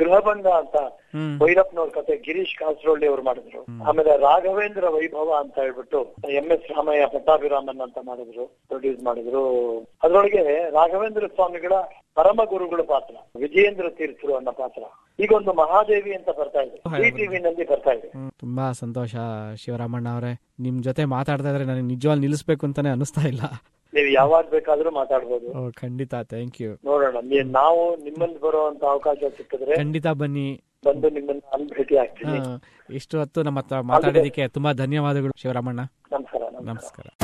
[0.00, 0.76] ಗೃಹಬಂಧ ಅಂತ
[1.40, 3.60] ಭೈರಪ್ಪನವ್ರ ಕತೆ ಗಿರೀಶ್ ಕಾಸರೊಳ್ಳಿ ಅವ್ರು ಮಾಡಿದ್ರು.
[3.88, 6.00] ಆಮೇಲೆ ರಾಘವೇಂದ್ರ ವೈಭವ ಅಂತ ಹೇಳ್ಬಿಟ್ಟು
[6.40, 9.44] ಎಂ ಎಸ್ ರಾಮಯ್ಯ ಪಟ್ಟಾಭಿರಾಮನ್ ಅಂತ ಮಾಡಿದ್ರು ಪ್ರೊಡ್ಯೂಸ್ ಮಾಡಿದ್ರು.
[10.04, 10.44] ಅದ್ರೊಳಗೆ
[10.78, 11.74] ರಾಘವೇಂದ್ರ ಸ್ವಾಮಿಗಳ
[12.18, 14.82] ಪರಮ ಗುರುಗಳ ಪಾತ್ರ ವಿಜಯೇಂದ್ರ ತೀರ್ಥರು ಅನ್ನೋ ಪಾತ್ರ.
[15.24, 16.78] ಈಗ ಒಂದು ಮಹಾದೇವಿ ಅಂತ ಬರ್ತಾ ಇದೆ.
[16.96, 18.08] ಟಿವಿ ಟಿವಿನಲ್ಲಿ ಬರ್ತಾ ಇದೆ.
[18.42, 19.14] ತುಂಬಾ ಸಂತೋಷ
[19.62, 20.32] ಶಿವರಾಮಣ್ಣ ಅವರೇ
[20.66, 23.44] ನಿಮ್ ಜೊತೆ ಮಾತಾಡ್ತಾ ಇದ್ರೆ ನನಗೆ ನಿಜವಾಗಿ ನಿಲ್ಲಿಸ್ಬೇಕು ಅಂತಾನೆ ಅನಿಸ್ತಾ ಇಲ್ಲ.
[23.94, 27.16] ನೀವು ಯಾವಾಗ ಬೇಕಾದ್ರೂ ಮಾತಾಡಬಹುದು ಖಂಡಿತ ಥ್ಯಾಂಕ್ ಯು ನೋಡೋಣ
[27.50, 30.62] ನಾವು ನಿಮ್ಮಲ್ಲಿ ಬರುವಂತ ಅವಕಾಶ ಸಿಕ್ಕಿದ್ರೆ ಖಂಡಿತ ಬನ್ನಿ.
[30.86, 32.38] ಬಂದು ನಿಮ್ಮನ್ನ ಅಲ್ಲಿ ಭೇಟಿ ಆಗ್ತೀನಿ.
[32.94, 35.80] ಇಷ್ಟು ಹೊತ್ತು ನಮ್ಮ ಹತ್ರ ಮಾತಾಡೋದಕ್ಕೆ ತುಂಬಾ ಧನ್ಯವಾದಗಳು ಶಿವರಾಮಣ್ಣ.
[36.12, 36.42] ನಮಸ್ಕಾರ.
[36.62, 37.23] ನಮಸ್ಕಾರ.